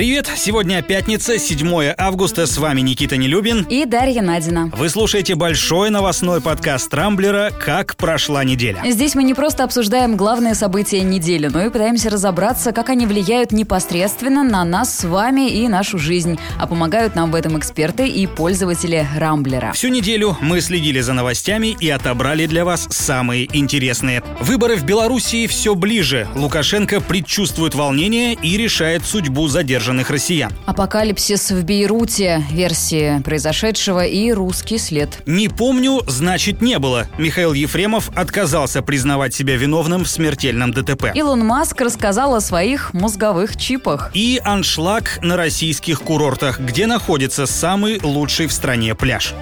Привет! 0.00 0.30
Сегодня 0.34 0.80
пятница, 0.80 1.38
7 1.38 1.92
августа. 1.98 2.46
С 2.46 2.56
вами 2.56 2.80
Никита 2.80 3.18
Нелюбин. 3.18 3.66
И 3.68 3.84
Дарья 3.84 4.22
Надина. 4.22 4.70
Вы 4.74 4.88
слушаете 4.88 5.34
большой 5.34 5.90
новостной 5.90 6.40
подкаст 6.40 6.94
Рамблера 6.94 7.50
«Как 7.50 7.96
прошла 7.96 8.42
неделя». 8.42 8.82
Здесь 8.88 9.14
мы 9.14 9.24
не 9.24 9.34
просто 9.34 9.62
обсуждаем 9.62 10.16
главные 10.16 10.54
события 10.54 11.02
недели, 11.02 11.48
но 11.48 11.66
и 11.66 11.68
пытаемся 11.68 12.08
разобраться, 12.08 12.72
как 12.72 12.88
они 12.88 13.04
влияют 13.04 13.52
непосредственно 13.52 14.42
на 14.42 14.64
нас 14.64 15.00
с 15.00 15.04
вами 15.04 15.50
и 15.50 15.68
нашу 15.68 15.98
жизнь. 15.98 16.38
А 16.58 16.66
помогают 16.66 17.14
нам 17.14 17.30
в 17.30 17.34
этом 17.34 17.58
эксперты 17.58 18.08
и 18.08 18.26
пользователи 18.26 19.06
Рамблера. 19.18 19.72
Всю 19.72 19.88
неделю 19.88 20.34
мы 20.40 20.62
следили 20.62 21.00
за 21.00 21.12
новостями 21.12 21.76
и 21.78 21.90
отобрали 21.90 22.46
для 22.46 22.64
вас 22.64 22.88
самые 22.88 23.54
интересные. 23.54 24.22
Выборы 24.40 24.76
в 24.76 24.84
Белоруссии 24.84 25.46
все 25.46 25.74
ближе. 25.74 26.26
Лукашенко 26.34 27.02
предчувствует 27.02 27.74
волнение 27.74 28.32
и 28.32 28.56
решает 28.56 29.04
судьбу 29.04 29.46
задержанных 29.48 29.89
задержанных 29.90 30.10
россиян. 30.10 30.52
Апокалипсис 30.66 31.50
в 31.50 31.64
Бейруте, 31.64 32.44
версии 32.50 33.20
произошедшего 33.22 34.04
и 34.04 34.32
русский 34.32 34.78
след. 34.78 35.22
Не 35.26 35.48
помню, 35.48 36.02
значит 36.06 36.60
не 36.60 36.78
было. 36.78 37.06
Михаил 37.18 37.52
Ефремов 37.52 38.10
отказался 38.14 38.82
признавать 38.82 39.34
себя 39.34 39.56
виновным 39.56 40.04
в 40.04 40.08
смертельном 40.08 40.72
ДТП. 40.72 41.12
Илон 41.14 41.44
Маск 41.44 41.80
рассказал 41.80 42.34
о 42.34 42.40
своих 42.40 42.94
мозговых 42.94 43.56
чипах. 43.56 44.10
И 44.14 44.40
аншлаг 44.44 45.18
на 45.22 45.36
российских 45.36 46.02
курортах, 46.02 46.60
где 46.60 46.86
находится 46.86 47.46
самый 47.46 48.00
лучший 48.02 48.46
в 48.46 48.52
стране 48.52 48.94
пляж. 48.94 49.34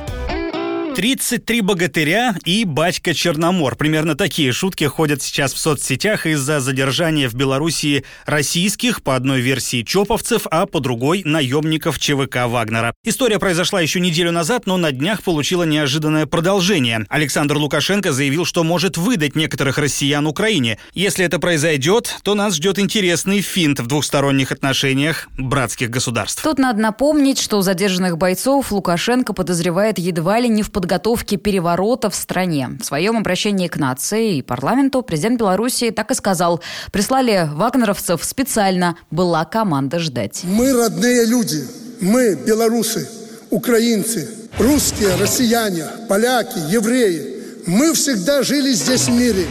33 0.98 1.60
богатыря 1.60 2.34
и 2.44 2.64
батька 2.64 3.14
Черномор. 3.14 3.76
Примерно 3.76 4.16
такие 4.16 4.50
шутки 4.50 4.82
ходят 4.82 5.22
сейчас 5.22 5.54
в 5.54 5.58
соцсетях 5.58 6.26
из-за 6.26 6.58
задержания 6.58 7.28
в 7.28 7.34
Белоруссии 7.34 8.04
российских, 8.26 9.04
по 9.04 9.14
одной 9.14 9.40
версии, 9.40 9.84
чоповцев, 9.84 10.48
а 10.50 10.66
по 10.66 10.80
другой– 10.80 11.22
наемников 11.24 12.00
ЧВК 12.00 12.48
Вагнера. 12.48 12.94
История 13.04 13.38
произошла 13.38 13.80
еще 13.80 14.00
неделю 14.00 14.32
назад, 14.32 14.66
но 14.66 14.76
на 14.76 14.90
днях 14.90 15.22
получила 15.22 15.62
неожиданное 15.62 16.26
продолжение. 16.26 17.06
Александр 17.08 17.58
Лукашенко 17.58 18.10
заявил, 18.10 18.44
что 18.44 18.64
может 18.64 18.96
выдать 18.96 19.36
некоторых 19.36 19.78
россиян 19.78 20.26
Украине. 20.26 20.78
Если 20.94 21.24
это 21.24 21.38
произойдет, 21.38 22.16
то 22.24 22.34
нас 22.34 22.56
ждет 22.56 22.80
интересный 22.80 23.40
финт 23.40 23.78
в 23.78 23.86
двухсторонних 23.86 24.50
отношениях 24.50 25.28
братских 25.38 25.90
государств. 25.90 26.42
Тут 26.42 26.58
надо 26.58 26.80
напомнить, 26.80 27.38
что 27.38 27.62
задержанных 27.62 28.18
бойцов 28.18 28.72
Лукашенко 28.72 29.32
подозревает 29.32 30.00
едва 30.00 30.40
ли 30.40 30.48
не 30.48 30.64
в 30.64 30.72
подготовке 30.72 30.87
подготовки 30.88 31.36
переворота 31.36 32.08
в 32.08 32.14
стране. 32.14 32.70
В 32.80 32.84
своем 32.84 33.18
обращении 33.18 33.68
к 33.68 33.76
нации 33.76 34.38
и 34.38 34.42
парламенту 34.42 35.02
президент 35.02 35.38
Беларуси 35.38 35.90
так 35.90 36.10
и 36.10 36.14
сказал. 36.14 36.62
Прислали 36.92 37.46
вагнеровцев 37.52 38.24
специально. 38.24 38.96
Была 39.10 39.44
команда 39.44 39.98
ждать. 39.98 40.40
Мы 40.44 40.72
родные 40.72 41.26
люди. 41.26 41.62
Мы 42.00 42.36
белорусы, 42.36 43.06
украинцы, 43.50 44.30
русские, 44.58 45.14
россияне, 45.16 45.84
поляки, 46.08 46.58
евреи. 46.70 47.66
Мы 47.66 47.92
всегда 47.92 48.42
жили 48.42 48.72
здесь 48.72 49.08
в 49.08 49.12
мире. 49.12 49.46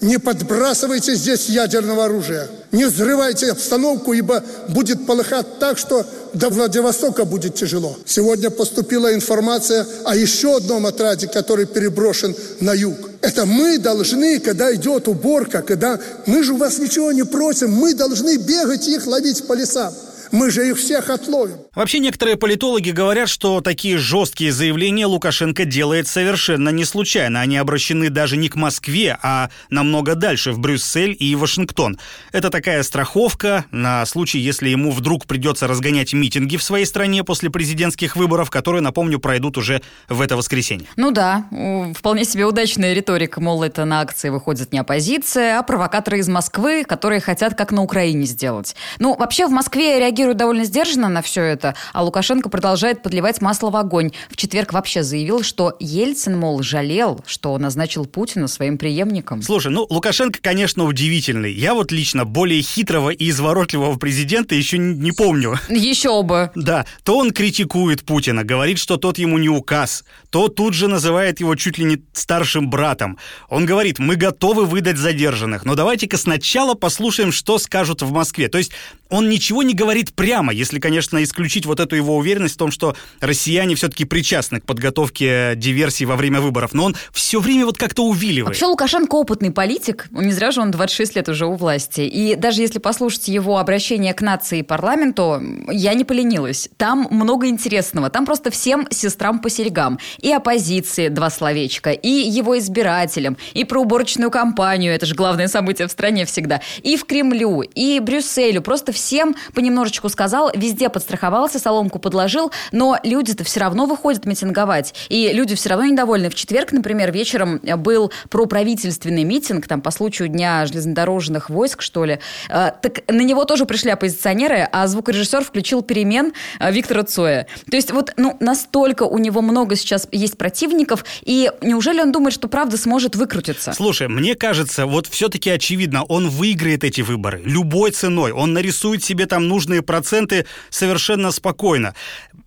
Не 0.00 0.18
подбрасывайте 0.18 1.14
здесь 1.14 1.48
ядерного 1.50 2.06
оружия. 2.06 2.48
Не 2.72 2.86
взрывайте 2.86 3.50
обстановку, 3.50 4.14
ибо 4.14 4.42
будет 4.68 5.06
полыхать 5.06 5.58
так, 5.58 5.76
что 5.76 6.06
до 6.32 6.48
Владивостока 6.48 7.26
будет 7.26 7.54
тяжело. 7.54 7.98
Сегодня 8.06 8.48
поступила 8.48 9.12
информация 9.12 9.86
о 10.04 10.16
еще 10.16 10.56
одном 10.56 10.86
отраде, 10.86 11.28
который 11.28 11.66
переброшен 11.66 12.34
на 12.60 12.72
юг. 12.72 12.96
Это 13.20 13.44
мы 13.44 13.76
должны, 13.78 14.40
когда 14.40 14.74
идет 14.74 15.06
уборка, 15.06 15.60
когда 15.60 16.00
мы 16.24 16.42
же 16.42 16.54
у 16.54 16.56
вас 16.56 16.78
ничего 16.78 17.12
не 17.12 17.24
просим, 17.24 17.70
мы 17.70 17.92
должны 17.92 18.38
бегать 18.38 18.88
их 18.88 19.06
ловить 19.06 19.46
по 19.46 19.52
лесам. 19.52 19.92
Мы 20.32 20.50
же 20.50 20.68
их 20.68 20.78
всех 20.78 21.10
отловим. 21.10 21.58
Вообще, 21.74 21.98
некоторые 21.98 22.36
политологи 22.36 22.90
говорят, 22.90 23.28
что 23.28 23.60
такие 23.60 23.98
жесткие 23.98 24.50
заявления 24.50 25.06
Лукашенко 25.06 25.64
делает 25.64 26.08
совершенно 26.08 26.70
не 26.70 26.84
случайно. 26.84 27.40
Они 27.40 27.56
обращены 27.58 28.08
даже 28.10 28.36
не 28.36 28.48
к 28.48 28.56
Москве, 28.56 29.18
а 29.22 29.50
намного 29.70 30.14
дальше, 30.14 30.52
в 30.52 30.58
Брюссель 30.58 31.14
и 31.18 31.34
Вашингтон. 31.36 31.98
Это 32.32 32.48
такая 32.48 32.82
страховка 32.82 33.66
на 33.70 34.04
случай, 34.06 34.38
если 34.38 34.70
ему 34.70 34.90
вдруг 34.90 35.26
придется 35.26 35.68
разгонять 35.68 36.14
митинги 36.14 36.56
в 36.56 36.62
своей 36.62 36.86
стране 36.86 37.24
после 37.24 37.50
президентских 37.50 38.16
выборов, 38.16 38.50
которые, 38.50 38.80
напомню, 38.80 39.18
пройдут 39.18 39.58
уже 39.58 39.82
в 40.08 40.20
это 40.22 40.36
воскресенье. 40.36 40.88
Ну 40.96 41.10
да, 41.10 41.46
вполне 41.94 42.24
себе 42.24 42.46
удачная 42.46 42.94
риторика, 42.94 43.40
мол, 43.40 43.62
это 43.62 43.84
на 43.84 44.00
акции 44.00 44.30
выходит 44.30 44.72
не 44.72 44.78
оппозиция, 44.78 45.58
а 45.58 45.62
провокаторы 45.62 46.20
из 46.20 46.28
Москвы, 46.28 46.84
которые 46.84 47.20
хотят 47.20 47.54
как 47.54 47.70
на 47.70 47.82
Украине 47.82 48.24
сделать. 48.24 48.74
Ну, 48.98 49.14
вообще 49.14 49.46
в 49.46 49.50
Москве 49.50 49.98
реагируют 49.98 50.21
реагирует 50.22 50.36
довольно 50.36 50.64
сдержанно 50.64 51.08
на 51.08 51.22
все 51.22 51.42
это, 51.42 51.74
а 51.92 52.02
Лукашенко 52.02 52.48
продолжает 52.48 53.02
подливать 53.02 53.40
масло 53.40 53.70
в 53.70 53.76
огонь. 53.76 54.12
В 54.30 54.36
четверг 54.36 54.72
вообще 54.72 55.02
заявил, 55.02 55.42
что 55.42 55.76
Ельцин, 55.80 56.38
мол, 56.38 56.62
жалел, 56.62 57.20
что 57.26 57.56
назначил 57.58 58.06
Путина 58.06 58.48
своим 58.48 58.78
преемником. 58.78 59.42
Слушай, 59.42 59.72
ну, 59.72 59.86
Лукашенко, 59.90 60.38
конечно, 60.40 60.84
удивительный. 60.84 61.52
Я 61.52 61.74
вот 61.74 61.92
лично 61.92 62.24
более 62.24 62.62
хитрого 62.62 63.10
и 63.10 63.30
изворотливого 63.30 63.96
президента 63.98 64.54
еще 64.54 64.78
не 64.78 65.12
помню. 65.12 65.58
Еще 65.68 66.22
бы. 66.22 66.50
Да, 66.54 66.86
то 67.02 67.18
он 67.18 67.32
критикует 67.32 68.04
Путина, 68.04 68.44
говорит, 68.44 68.78
что 68.78 68.96
тот 68.96 69.18
ему 69.18 69.38
не 69.38 69.48
указ, 69.48 70.04
то 70.30 70.48
тут 70.48 70.74
же 70.74 70.88
называет 70.88 71.40
его 71.40 71.56
чуть 71.56 71.78
ли 71.78 71.84
не 71.84 72.02
старшим 72.12 72.70
братом. 72.70 73.18
Он 73.48 73.66
говорит, 73.66 73.98
мы 73.98 74.16
готовы 74.16 74.66
выдать 74.66 74.96
задержанных, 74.96 75.64
но 75.64 75.74
давайте-ка 75.74 76.16
сначала 76.16 76.74
послушаем, 76.74 77.32
что 77.32 77.58
скажут 77.58 78.02
в 78.02 78.12
Москве. 78.12 78.48
То 78.48 78.58
есть 78.58 78.72
он 79.12 79.28
ничего 79.28 79.62
не 79.62 79.74
говорит 79.74 80.14
прямо, 80.14 80.52
если, 80.52 80.80
конечно, 80.80 81.22
исключить 81.22 81.66
вот 81.66 81.80
эту 81.80 81.94
его 81.94 82.16
уверенность 82.16 82.54
в 82.54 82.58
том, 82.58 82.70
что 82.70 82.96
россияне 83.20 83.74
все-таки 83.74 84.06
причастны 84.06 84.60
к 84.60 84.64
подготовке 84.64 85.52
диверсии 85.54 86.04
во 86.06 86.16
время 86.16 86.40
выборов. 86.40 86.72
Но 86.72 86.84
он 86.84 86.96
все 87.12 87.38
время 87.38 87.66
вот 87.66 87.76
как-то 87.76 88.04
увиливает. 88.04 88.48
Вообще 88.48 88.66
Лукашенко 88.66 89.14
опытный 89.14 89.50
политик. 89.50 90.06
Не 90.10 90.32
зря 90.32 90.50
же 90.50 90.62
он 90.62 90.70
26 90.70 91.16
лет 91.16 91.28
уже 91.28 91.44
у 91.46 91.54
власти. 91.54 92.00
И 92.00 92.36
даже 92.36 92.62
если 92.62 92.78
послушать 92.78 93.28
его 93.28 93.58
обращение 93.58 94.14
к 94.14 94.22
нации 94.22 94.60
и 94.60 94.62
парламенту, 94.62 95.42
я 95.70 95.92
не 95.92 96.04
поленилась. 96.04 96.70
Там 96.78 97.06
много 97.10 97.48
интересного. 97.48 98.08
Там 98.08 98.24
просто 98.24 98.50
всем 98.50 98.88
сестрам 98.90 99.40
по 99.40 99.50
серьгам. 99.50 99.98
И 100.20 100.32
оппозиции 100.32 101.08
два 101.08 101.28
словечка, 101.28 101.90
и 101.90 102.08
его 102.08 102.58
избирателям, 102.58 103.36
и 103.52 103.64
про 103.64 103.82
уборочную 103.82 104.30
кампанию. 104.30 104.94
Это 104.94 105.04
же 105.04 105.14
главное 105.14 105.48
событие 105.48 105.86
в 105.86 105.90
стране 105.90 106.24
всегда. 106.24 106.62
И 106.82 106.96
в 106.96 107.04
Кремлю, 107.04 107.60
и 107.60 108.00
Брюсселю. 108.00 108.62
Просто 108.62 108.92
всем 109.02 109.34
понемножечку 109.54 110.08
сказал, 110.08 110.50
везде 110.54 110.88
подстраховался, 110.88 111.58
соломку 111.58 111.98
подложил, 111.98 112.52
но 112.70 112.98
люди-то 113.02 113.42
все 113.42 113.60
равно 113.60 113.86
выходят 113.86 114.26
митинговать. 114.26 114.94
И 115.08 115.32
люди 115.32 115.56
все 115.56 115.70
равно 115.70 115.86
недовольны. 115.86 116.30
В 116.30 116.34
четверг, 116.34 116.72
например, 116.72 117.10
вечером 117.10 117.60
был 117.78 118.12
проправительственный 118.30 119.24
митинг, 119.24 119.66
там, 119.66 119.80
по 119.80 119.90
случаю 119.90 120.28
Дня 120.28 120.64
железнодорожных 120.66 121.50
войск, 121.50 121.82
что 121.82 122.04
ли. 122.04 122.20
А, 122.48 122.70
так 122.70 123.00
на 123.08 123.22
него 123.22 123.44
тоже 123.44 123.66
пришли 123.66 123.90
оппозиционеры, 123.90 124.68
а 124.70 124.86
звукорежиссер 124.86 125.44
включил 125.44 125.82
перемен 125.82 126.32
а, 126.60 126.70
Виктора 126.70 127.02
Цоя. 127.02 127.46
То 127.68 127.76
есть 127.76 127.90
вот 127.90 128.12
ну, 128.16 128.36
настолько 128.38 129.02
у 129.02 129.18
него 129.18 129.42
много 129.42 129.74
сейчас 129.74 130.06
есть 130.12 130.38
противников, 130.38 131.04
и 131.22 131.50
неужели 131.60 132.00
он 132.00 132.12
думает, 132.12 132.34
что 132.34 132.46
правда 132.46 132.76
сможет 132.76 133.16
выкрутиться? 133.16 133.72
Слушай, 133.72 134.08
мне 134.08 134.36
кажется, 134.36 134.86
вот 134.86 135.06
все-таки 135.08 135.50
очевидно, 135.50 136.04
он 136.04 136.28
выиграет 136.28 136.84
эти 136.84 137.00
выборы 137.00 137.42
любой 137.44 137.90
ценой. 137.90 138.32
Он 138.32 138.52
нарисует 138.52 138.91
себе 139.00 139.26
там 139.26 139.48
нужные 139.48 139.82
проценты 139.82 140.46
совершенно 140.70 141.30
спокойно. 141.30 141.94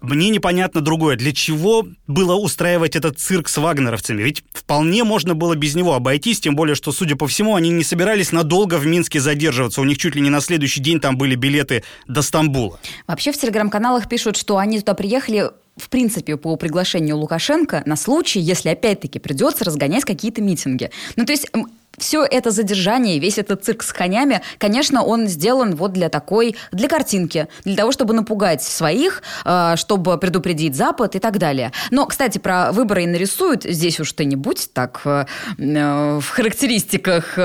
Мне 0.02 0.30
непонятно 0.30 0.82
другое. 0.82 1.16
Для 1.16 1.32
чего 1.32 1.88
было 2.08 2.36
устраивать 2.36 2.96
этот 2.96 3.20
цирк 3.20 3.48
с 3.48 3.58
вагнеровцами? 3.58 4.22
Ведь 4.22 4.44
вполне 4.54 5.04
можно 5.04 5.34
было 5.34 5.56
без 5.56 5.76
него 5.76 5.94
обойтись, 5.94 6.40
тем 6.42 6.56
более, 6.56 6.76
что, 6.76 6.92
судя 6.92 7.16
по 7.16 7.28
всему, 7.28 7.56
они 7.56 7.70
не 7.70 7.84
собирались 7.84 8.32
надолго 8.32 8.76
в 8.78 8.86
Минске 8.86 9.20
задерживаться. 9.20 9.82
У 9.82 9.86
них 9.86 9.98
чуть 9.98 10.16
ли 10.16 10.22
не 10.22 10.30
на 10.30 10.42
следующий 10.42 10.82
день 10.82 11.00
там 11.00 11.18
были 11.18 11.36
билеты 11.36 11.84
до 12.08 12.22
Стамбула. 12.22 12.80
Вообще 13.08 13.32
в 13.32 13.38
телеграм-каналах 13.38 14.10
пишут, 14.10 14.38
что 14.38 14.58
они 14.58 14.80
туда 14.80 14.94
приехали 14.94 15.50
в 15.78 15.90
принципе, 15.90 16.38
по 16.38 16.56
приглашению 16.56 17.18
Лукашенко 17.18 17.84
на 17.86 17.96
случай, 17.96 18.40
если 18.40 18.70
опять-таки 18.70 19.20
придется 19.20 19.66
разгонять 19.66 20.06
какие-то 20.06 20.42
митинги. 20.42 20.90
Ну, 21.16 21.26
то 21.26 21.34
есть 21.34 21.48
все 21.98 22.24
это 22.24 22.52
задержание, 22.52 23.20
весь 23.20 23.38
этот 23.38 23.64
цирк 23.64 23.84
с 23.84 23.94
конями, 23.94 24.42
конечно, 24.58 25.04
он 25.04 25.28
сделан 25.28 25.76
вот 25.76 25.94
для 25.94 26.10
такой, 26.10 26.56
для 26.72 26.88
картинки, 26.88 27.48
для 27.64 27.76
того, 27.76 27.92
чтобы 27.92 28.14
напугать 28.14 28.62
своих, 28.62 29.24
э, 29.46 29.76
чтобы 29.78 30.18
предупредить 30.18 30.76
Запад 30.76 31.16
и 31.16 31.20
так 31.20 31.38
далее. 31.38 31.72
Но, 31.92 32.06
кстати, 32.06 32.38
про 32.38 32.72
выборы 32.72 33.04
и 33.04 33.08
нарисуют, 33.08 33.64
здесь 33.64 34.00
уж 34.00 34.12
ты 34.14 34.26
не 34.26 34.36
будь 34.36 34.70
так 34.74 35.02
э, 35.06 35.26
э, 35.58 36.20
в 36.22 36.30
характеристиках... 36.30 37.36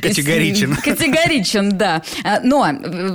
Категоричен. 0.00 0.76
Категоричен, 0.84 1.76
да. 1.76 2.02
Но 2.42 2.68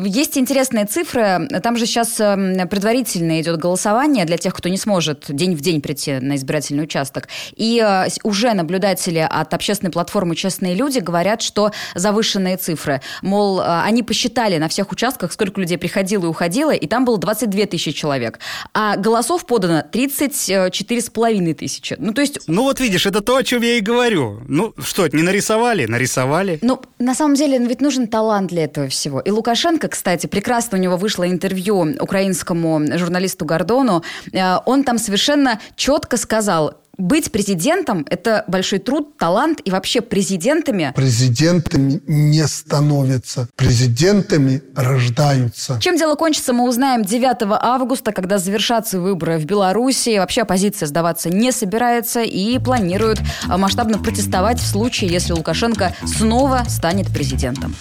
есть 0.06 0.38
интересные 0.38 0.86
цифры. 0.86 1.48
Там 1.64 1.78
же 1.78 1.86
сейчас 1.86 2.16
предварительно 2.16 3.42
идет 3.42 3.58
голосование 3.58 4.26
для 4.26 4.38
тех, 4.38 4.54
кто 4.54 4.70
не 4.70 4.78
сможет 4.78 5.26
день 5.30 5.56
в 5.56 5.62
день 5.62 5.82
прийти 5.82 6.20
на 6.20 6.36
избирательный 6.36 6.84
участок. 6.84 7.28
И 7.56 7.84
уже 8.24 8.54
наблюдатели 8.54 9.26
от 9.28 9.54
общественной 9.54 9.92
платформы 9.92 10.36
«Честные 10.36 10.75
опытные 10.76 10.86
люди 10.86 11.00
говорят, 11.00 11.42
что 11.42 11.72
завышенные 11.96 12.58
цифры. 12.58 13.02
Мол, 13.22 13.60
э, 13.60 13.82
они 13.84 14.04
посчитали 14.04 14.58
на 14.58 14.68
всех 14.68 14.92
участках, 14.92 15.32
сколько 15.32 15.62
людей 15.62 15.78
приходило 15.78 16.26
и 16.26 16.28
уходило, 16.28 16.72
и 16.72 16.88
там 16.88 17.06
было 17.06 17.18
22 17.18 17.66
тысячи 17.66 17.92
человек. 17.92 18.40
А 18.74 18.98
голосов 18.98 19.46
подано 19.46 19.84
34 19.92 21.02
с 21.02 21.10
половиной 21.10 21.54
тысячи. 21.54 21.96
Ну, 22.00 22.14
то 22.14 22.22
есть... 22.22 22.40
Ну, 22.48 22.64
вот 22.64 22.80
видишь, 22.80 23.06
это 23.06 23.22
то, 23.22 23.36
о 23.36 23.44
чем 23.44 23.64
я 23.64 23.78
и 23.78 23.82
говорю. 23.82 24.40
Ну, 24.48 24.74
что, 24.84 25.08
не 25.08 25.24
нарисовали? 25.24 25.86
Нарисовали. 25.88 26.60
Ну, 26.62 26.82
на 27.00 27.16
самом 27.16 27.36
деле, 27.36 27.58
ведь 27.58 27.82
нужен 27.82 28.08
талант 28.08 28.50
для 28.50 28.66
этого 28.66 28.88
всего. 28.88 29.20
И 29.20 29.32
Лукашенко, 29.32 29.88
кстати, 29.88 30.28
прекрасно 30.28 30.78
у 30.78 30.82
него 30.82 30.98
вышло 30.98 31.26
интервью 31.26 31.96
украинскому 32.00 32.98
журналисту 32.98 33.46
Гордону. 33.46 34.04
Э, 34.34 34.58
он 34.66 34.84
там 34.84 34.98
совершенно 34.98 35.60
четко 35.76 36.18
сказал, 36.18 36.76
быть 36.98 37.32
президентом– 37.32 38.06
это 38.10 38.44
большой 38.48 38.80
труд, 38.80 39.18
талант, 39.18 39.62
и 39.64 39.72
вообще 39.72 40.02
президентами… 40.02 40.94
Президентами 40.96 42.02
не 42.08 42.46
становятся, 42.48 43.48
президентами 43.56 44.62
рождаются. 44.76 45.80
Чем 45.82 45.98
дело 45.98 46.16
кончится, 46.16 46.54
мы 46.54 46.68
узнаем 46.68 47.04
9 47.04 47.38
августа, 47.62 48.12
когда 48.12 48.38
завершатся 48.38 49.00
выборы 49.00 49.38
в 49.38 49.46
Беларуси. 49.46 50.18
Вообще 50.18 50.42
оппозиция 50.42 50.88
сдаваться 50.88 51.30
не 51.30 51.52
собирается 51.52 52.22
и 52.22 52.58
планирует 52.60 53.20
масштабно 53.48 53.98
протестовать 54.00 54.60
в 54.60 54.66
случае, 54.66 55.10
если 55.12 55.34
Лукашенко 55.34 55.96
снова 56.06 56.64
станет 56.68 57.08
президентом. 57.14 57.76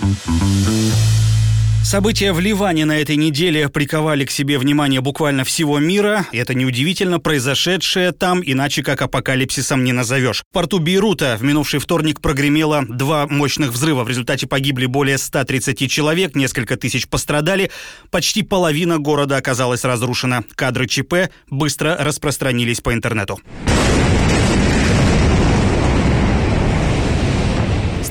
События 1.84 2.32
в 2.32 2.40
Ливане 2.40 2.86
на 2.86 2.98
этой 2.98 3.16
неделе 3.16 3.68
приковали 3.68 4.24
к 4.24 4.30
себе 4.30 4.58
внимание 4.58 5.02
буквально 5.02 5.44
всего 5.44 5.78
мира. 5.78 6.26
Это 6.32 6.54
неудивительно, 6.54 7.20
произошедшее 7.20 8.12
там, 8.12 8.40
иначе 8.42 8.82
как 8.82 9.02
апокалипсисом 9.02 9.84
не 9.84 9.92
назовешь. 9.92 10.44
В 10.48 10.52
порту 10.52 10.78
Бейрута 10.78 11.36
в 11.38 11.44
минувший 11.44 11.80
вторник 11.80 12.22
прогремело 12.22 12.86
два 12.88 13.26
мощных 13.26 13.70
взрыва. 13.70 14.02
В 14.02 14.08
результате 14.08 14.46
погибли 14.46 14.86
более 14.86 15.18
130 15.18 15.90
человек, 15.90 16.34
несколько 16.34 16.78
тысяч 16.78 17.06
пострадали. 17.06 17.70
Почти 18.10 18.42
половина 18.42 18.98
города 18.98 19.36
оказалась 19.36 19.84
разрушена. 19.84 20.42
Кадры 20.54 20.88
ЧП 20.88 21.30
быстро 21.50 21.98
распространились 22.00 22.80
по 22.80 22.94
интернету. 22.94 23.40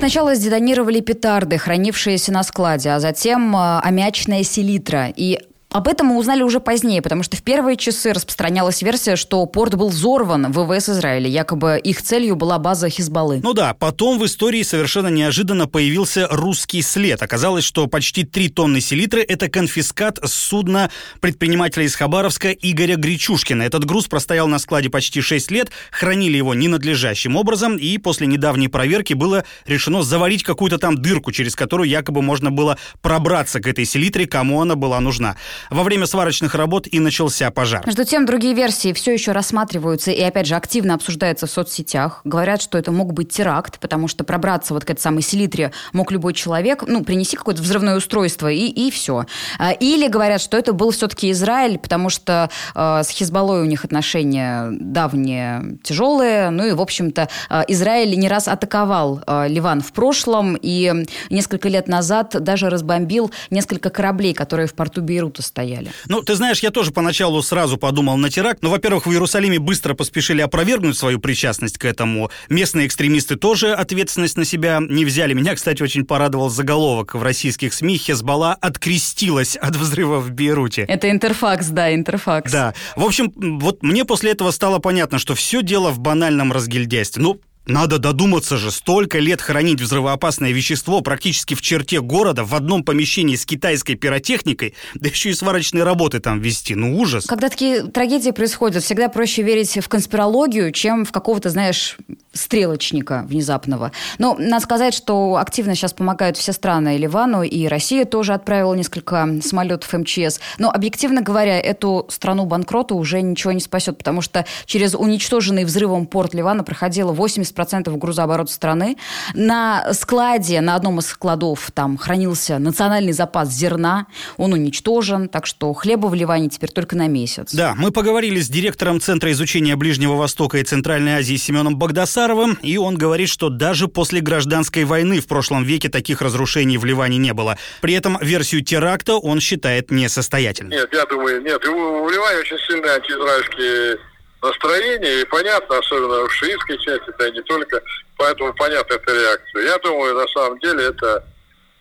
Сначала 0.04 0.36
сдетонировали 0.36 1.00
петарды, 1.00 1.58
хранившиеся 1.58 2.34
на 2.34 2.44
складе, 2.44 2.90
а 2.90 3.00
затем 3.00 3.56
э, 3.56 3.80
аммиачная 3.80 4.44
селитра. 4.44 5.08
И 5.16 5.40
об 5.74 5.88
этом 5.88 6.08
мы 6.08 6.18
узнали 6.18 6.44
уже 6.44 6.60
позднее, 6.60 7.02
потому 7.02 7.24
что 7.24 7.36
в 7.36 7.42
первые 7.42 7.78
часы 7.78 8.14
распространялась 8.14 8.82
версия, 8.82 9.16
что 9.16 9.46
порт 9.46 9.76
был 9.76 9.90
взорван 9.90 10.52
в 10.52 10.64
ВВС 10.64 10.90
Израиля. 10.90 11.28
Якобы 11.28 11.80
их 11.84 12.02
целью 12.02 12.36
была 12.36 12.60
база 12.60 12.90
Хизбаллы. 12.90 13.40
Ну 13.44 13.54
да, 13.54 13.74
потом 13.74 14.20
в 14.20 14.26
истории 14.26 14.62
совершенно 14.64 15.08
неожиданно 15.08 15.68
появился 15.68 16.28
русский 16.30 16.82
след. 16.82 17.22
Оказалось, 17.24 17.64
что 17.64 17.88
почти 17.88 18.24
3 18.24 18.50
тонны 18.50 18.82
селитры– 18.82 19.22
это 19.28 19.50
конфискат 19.50 20.20
с 20.24 20.32
судна 20.32 20.92
предпринимателя 21.20 21.86
из 21.86 21.96
Хабаровска 21.96 22.52
Игоря 22.52 22.96
Гречушкина. 22.96 23.64
Этот 23.64 23.86
груз 23.86 24.06
простоял 24.06 24.48
на 24.48 24.60
складе 24.60 24.90
почти 24.90 25.22
6 25.22 25.50
лет, 25.52 25.72
хранили 25.92 26.38
его 26.38 26.54
ненадлежащим 26.54 27.36
образом, 27.36 27.78
и 27.78 27.98
после 27.98 28.28
недавней 28.28 28.68
проверки 28.68 29.14
было 29.14 29.44
решено 29.66 30.04
заварить 30.04 30.44
какую-то 30.44 30.78
там 30.78 31.02
дырку, 31.02 31.32
через 31.32 31.56
которую 31.56 31.90
якобы 31.90 32.22
можно 32.22 32.52
было 32.52 32.78
пробраться 33.02 33.60
к 33.60 33.68
этой 33.68 33.86
селитре, 33.86 34.28
кому 34.28 34.62
она 34.62 34.76
была 34.76 35.00
нужна. 35.00 35.36
Во 35.70 35.84
время 35.84 36.06
сварочных 36.06 36.56
работ 36.56 36.88
и 36.90 37.00
начался 37.00 37.50
пожар. 37.52 37.84
Между 37.86 38.04
тем, 38.06 38.26
другие 38.26 38.54
версии 38.54 38.94
все 38.94 39.14
еще 39.14 39.32
рассматриваются 39.32 40.12
и, 40.12 40.22
опять 40.22 40.48
же, 40.48 40.56
активно 40.56 40.94
обсуждаются 40.94 41.48
в 41.48 41.52
соцсетях. 41.52 42.22
Говорят, 42.24 42.62
что 42.62 42.78
это 42.78 42.92
мог 42.92 43.14
быть 43.14 43.32
теракт, 43.32 43.80
потому 43.80 44.08
что 44.08 44.24
пробраться 44.24 44.74
вот 44.74 44.86
к 44.86 44.90
этой 44.90 45.02
самой 45.02 45.22
селитре 45.22 45.72
мог 45.92 46.12
любой 46.12 46.34
человек. 46.34 46.84
Ну, 46.88 47.04
принеси 47.04 47.38
какое-то 47.38 47.62
взрывное 47.62 47.98
устройство 47.98 48.52
и, 48.52 48.68
и 48.68 48.92
все. 48.92 49.26
А, 49.60 49.72
или 49.72 50.08
говорят, 50.08 50.42
что 50.42 50.58
это 50.58 50.74
был 50.74 50.92
все-таки 50.92 51.32
Израиль, 51.32 51.78
потому 51.78 52.10
что 52.10 52.50
э, 52.76 53.02
с 53.04 53.10
Хизбаллой 53.10 53.62
у 53.62 53.66
них 53.66 53.86
отношения 53.86 54.70
давние, 54.72 55.78
тяжелые. 55.84 56.50
Ну 56.50 56.66
и, 56.66 56.72
в 56.72 56.82
общем-то, 56.82 57.30
э, 57.50 57.64
Израиль 57.68 58.18
не 58.18 58.28
раз 58.28 58.48
атаковал 58.48 59.22
э, 59.26 59.48
Ливан 59.48 59.82
в 59.82 59.92
прошлом 59.94 60.58
и 60.62 61.06
несколько 61.30 61.70
лет 61.70 61.88
назад 61.88 62.36
даже 62.40 62.70
разбомбил 62.70 63.32
несколько 63.50 63.90
кораблей, 63.90 64.34
которые 64.34 64.68
в 64.68 64.74
порту 64.74 65.02
Бейрута 65.02 65.42
стояли. 65.54 65.92
Ну, 66.08 66.24
ты 66.24 66.34
знаешь, 66.34 66.60
я 66.62 66.72
тоже 66.72 66.92
поначалу 66.92 67.44
сразу 67.44 67.78
подумал 67.78 68.18
на 68.18 68.32
теракт. 68.32 68.64
Но, 68.64 68.72
во-первых, 68.72 69.06
в 69.06 69.12
Иерусалиме 69.12 69.60
быстро 69.60 69.94
поспешили 69.94 70.42
опровергнуть 70.42 70.98
свою 70.98 71.20
причастность 71.20 71.78
к 71.78 71.86
этому. 71.86 72.32
Местные 72.50 72.88
экстремисты 72.88 73.36
тоже 73.36 73.74
ответственность 73.74 74.36
на 74.36 74.46
себя 74.46 74.80
не 74.82 75.06
взяли. 75.06 75.34
Меня, 75.34 75.54
кстати, 75.54 75.84
очень 75.84 76.06
порадовал 76.06 76.50
заголовок 76.50 77.14
в 77.14 77.22
российских 77.22 77.76
СМИ. 77.76 78.00
Хезбалла 78.00 78.54
открестилась 78.54 79.56
от 79.56 79.76
взрыва 79.76 80.20
в 80.20 80.32
Бейруте. 80.32 80.86
Это 80.88 81.12
интерфакс, 81.12 81.68
да, 81.68 81.94
интерфакс. 81.94 82.52
Да. 82.52 82.74
В 82.96 83.06
общем, 83.06 83.32
вот 83.60 83.84
мне 83.84 84.06
после 84.06 84.32
этого 84.32 84.50
стало 84.50 84.80
понятно, 84.80 85.20
что 85.20 85.36
все 85.36 85.62
дело 85.62 85.92
в 85.92 86.00
банальном 86.00 86.52
разгильдяйстве. 86.52 87.22
Ну, 87.22 87.40
надо 87.66 87.98
додуматься 87.98 88.58
же, 88.58 88.72
столько 88.72 89.20
лет 89.20 89.42
хранить 89.42 89.82
взрывоопасное 89.82 90.52
вещество 90.52 91.02
практически 91.02 91.54
в 91.54 91.62
черте 91.62 92.02
города, 92.02 92.44
в 92.44 92.54
одном 92.56 92.84
помещении 92.84 93.36
с 93.36 93.46
китайской 93.46 93.96
пиротехникой, 93.96 94.76
да 94.96 95.10
еще 95.10 95.30
и 95.30 95.34
сварочные 95.34 95.84
работы 95.84 96.20
там 96.20 96.40
вести. 96.40 96.76
Ну, 96.76 96.98
ужас. 96.98 97.26
Когда 97.26 97.50
такие 97.50 97.84
трагедии 97.84 98.32
происходят, 98.32 98.84
всегда 98.84 99.10
проще 99.10 99.44
верить 99.44 99.78
в 99.78 99.88
конспирологию, 99.88 100.72
чем 100.72 101.06
в 101.06 101.12
какого-то, 101.12 101.50
знаешь, 101.50 101.98
стрелочника 102.34 103.26
внезапного. 103.28 103.92
Но 104.18 104.36
надо 104.38 104.64
сказать, 104.64 104.94
что 104.94 105.38
активно 105.38 105.76
сейчас 105.76 105.94
помогают 105.94 106.38
все 106.38 106.52
страны. 106.54 106.96
И 106.96 106.98
Ливану, 106.98 107.44
и 107.44 107.68
Россия 107.68 108.06
тоже 108.06 108.34
отправила 108.34 108.74
несколько 108.74 109.40
самолетов 109.42 109.94
МЧС. 109.94 110.40
Но, 110.58 110.70
объективно 110.70 111.22
говоря, 111.22 111.60
эту 111.60 112.06
страну 112.10 112.46
банкрота 112.46 112.96
уже 112.96 113.22
ничего 113.22 113.52
не 113.54 113.60
спасет, 113.60 113.98
потому 113.98 114.22
что 114.22 114.46
через 114.66 114.96
уничтоженный 114.96 115.66
взрывом 115.66 116.08
порт 116.08 116.34
Ливана 116.34 116.64
проходило 116.64 117.12
80 117.12 117.54
70% 117.54 117.96
грузооборота 117.98 118.52
страны. 118.52 118.98
На 119.34 119.94
складе, 119.94 120.62
на 120.62 120.76
одном 120.76 121.00
из 121.00 121.08
складов 121.08 121.72
там 121.74 121.98
хранился 121.98 122.60
национальный 122.60 123.14
запас 123.14 123.52
зерна. 123.52 124.08
Он 124.38 124.54
уничтожен, 124.54 125.30
так 125.30 125.46
что 125.46 125.74
хлеба 125.74 126.08
в 126.08 126.14
Ливане 126.14 126.50
теперь 126.50 126.72
только 126.72 126.96
на 126.96 127.08
месяц. 127.08 127.54
Да, 127.54 127.74
мы 127.76 127.92
поговорили 127.92 128.40
с 128.42 128.50
директором 128.50 129.00
Центра 129.00 129.32
изучения 129.32 129.76
Ближнего 129.76 130.16
Востока 130.16 130.58
и 130.58 130.64
Центральной 130.64 131.14
Азии 131.14 131.36
Семеном 131.36 131.78
Богдасаровым, 132.24 132.58
и 132.62 132.78
он 132.78 132.98
говорит, 132.98 133.30
что 133.30 133.50
даже 133.50 133.88
после 133.88 134.22
гражданской 134.22 134.86
войны 134.86 135.20
в 135.20 135.28
прошлом 135.28 135.64
веке 135.64 135.90
таких 135.90 136.22
разрушений 136.22 136.78
в 136.78 136.86
Ливане 136.86 137.18
не 137.18 137.34
было. 137.34 137.58
При 137.82 137.94
этом 137.94 138.18
версию 138.22 138.64
теракта 138.64 139.16
он 139.16 139.40
считает 139.40 139.92
несостоятельной. 139.92 140.78
Нет, 140.78 140.90
я 140.94 141.06
думаю, 141.06 141.42
нет. 141.42 141.62
В 141.64 142.12
Ливане 142.12 142.40
очень 142.40 142.58
сильные 142.68 142.94
антиизраильские 142.94 143.98
настроение, 144.42 145.22
и 145.22 145.26
понятно, 145.26 145.78
особенно 145.78 146.28
в 146.28 146.34
шиитской 146.34 146.78
части, 146.78 147.12
да 147.18 147.28
и 147.28 147.32
не 147.32 147.42
только, 147.42 147.82
поэтому 148.18 148.54
понятна 148.54 148.94
эта 148.94 149.14
реакция. 149.14 149.64
Я 149.64 149.78
думаю, 149.80 150.16
на 150.16 150.28
самом 150.28 150.60
деле 150.60 150.86
это 150.86 151.24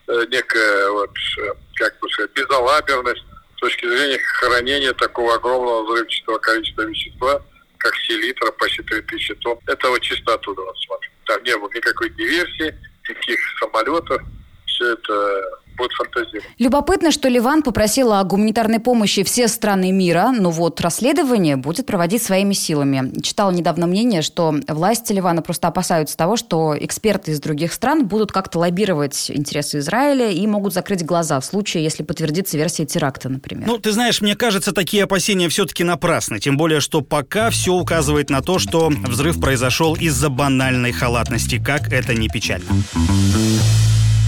э, 0.09 0.25
некая, 0.31 0.90
вот, 0.90 1.11
э, 1.38 1.52
как 1.75 1.99
бы 2.00 2.09
сказать, 2.11 2.31
безалаберность 2.35 3.25
с 3.57 3.61
точки 3.61 3.87
зрения 3.87 4.19
хранения 4.40 4.93
такого 4.93 5.35
огромного 5.35 5.85
взрывчатого 5.85 6.38
количества 6.38 6.83
вещества, 6.83 7.43
как 7.83 7.97
селитра, 7.97 8.51
почти 8.53 8.83
3000 8.83 9.35
тонн. 9.37 9.59
Это 9.67 9.89
вот 9.89 10.01
чисто 10.01 10.35
оттуда 10.35 10.62
вот 10.62 10.79
смотрим. 10.79 11.11
Там 11.27 11.43
не 11.43 11.57
было 11.57 11.69
никакой 11.75 12.11
диверсии, 12.11 12.75
никаких 13.09 13.41
самолетов. 13.59 14.23
Все 14.67 14.93
это 14.93 15.62
будет 15.76 15.93
фантазировать. 15.93 16.45
Любопытно, 16.59 17.11
что 17.11 17.29
Ливан 17.29 17.62
попросила 17.62 18.21
о 18.21 18.25
гуманитарной 18.25 18.81
помощи 18.81 19.23
все 19.23 19.49
страны 19.49 19.93
мира, 19.93 20.33
но 20.33 20.50
вот 20.50 20.81
расследование 20.81 21.57
будет 21.57 21.87
проводить 21.87 22.23
своими 22.23 22.52
силами. 22.52 23.21
Читала 23.21 23.50
недавно 23.50 23.87
мнение, 23.87 24.23
что 24.23 24.55
власти 24.69 25.12
Ливана 25.12 25.43
просто 25.43 25.69
опасаются 25.69 26.17
того, 26.17 26.37
что 26.37 26.76
эксперты 26.79 27.33
из 27.33 27.41
других 27.41 27.73
стран 27.73 28.07
будут 28.07 28.33
как-то 28.33 28.59
лоббировать 28.59 29.31
интересы 29.31 29.79
Израиля 29.79 30.31
и 30.31 30.47
могут 30.47 30.75
закрыть 30.75 31.05
глаза 31.05 31.41
в 31.41 31.45
случае, 31.45 31.85
если 31.85 32.02
подтвердится 32.02 32.57
версия 32.57 32.87
теракта, 32.87 33.29
например. 33.29 33.67
Ну, 33.67 33.79
ты 33.79 33.93
знаешь, 33.93 34.21
мне 34.21 34.37
кажется, 34.37 34.73
такие 34.73 35.05
опасения 35.05 35.49
все-таки 35.49 35.85
напрасны. 35.85 36.38
Тем 36.41 36.57
более, 36.57 36.81
что 36.81 37.00
пока 37.00 37.50
все 37.50 37.73
указывает 37.73 38.31
на 38.31 38.43
то, 38.43 38.59
что 38.59 38.88
взрыв 38.88 39.41
произошел 39.41 39.95
из-за 39.95 40.29
банальной 40.29 40.93
халатности, 40.93 41.62
как 41.62 41.93
это 41.93 42.14
не 42.14 42.29
печально. 42.29 42.67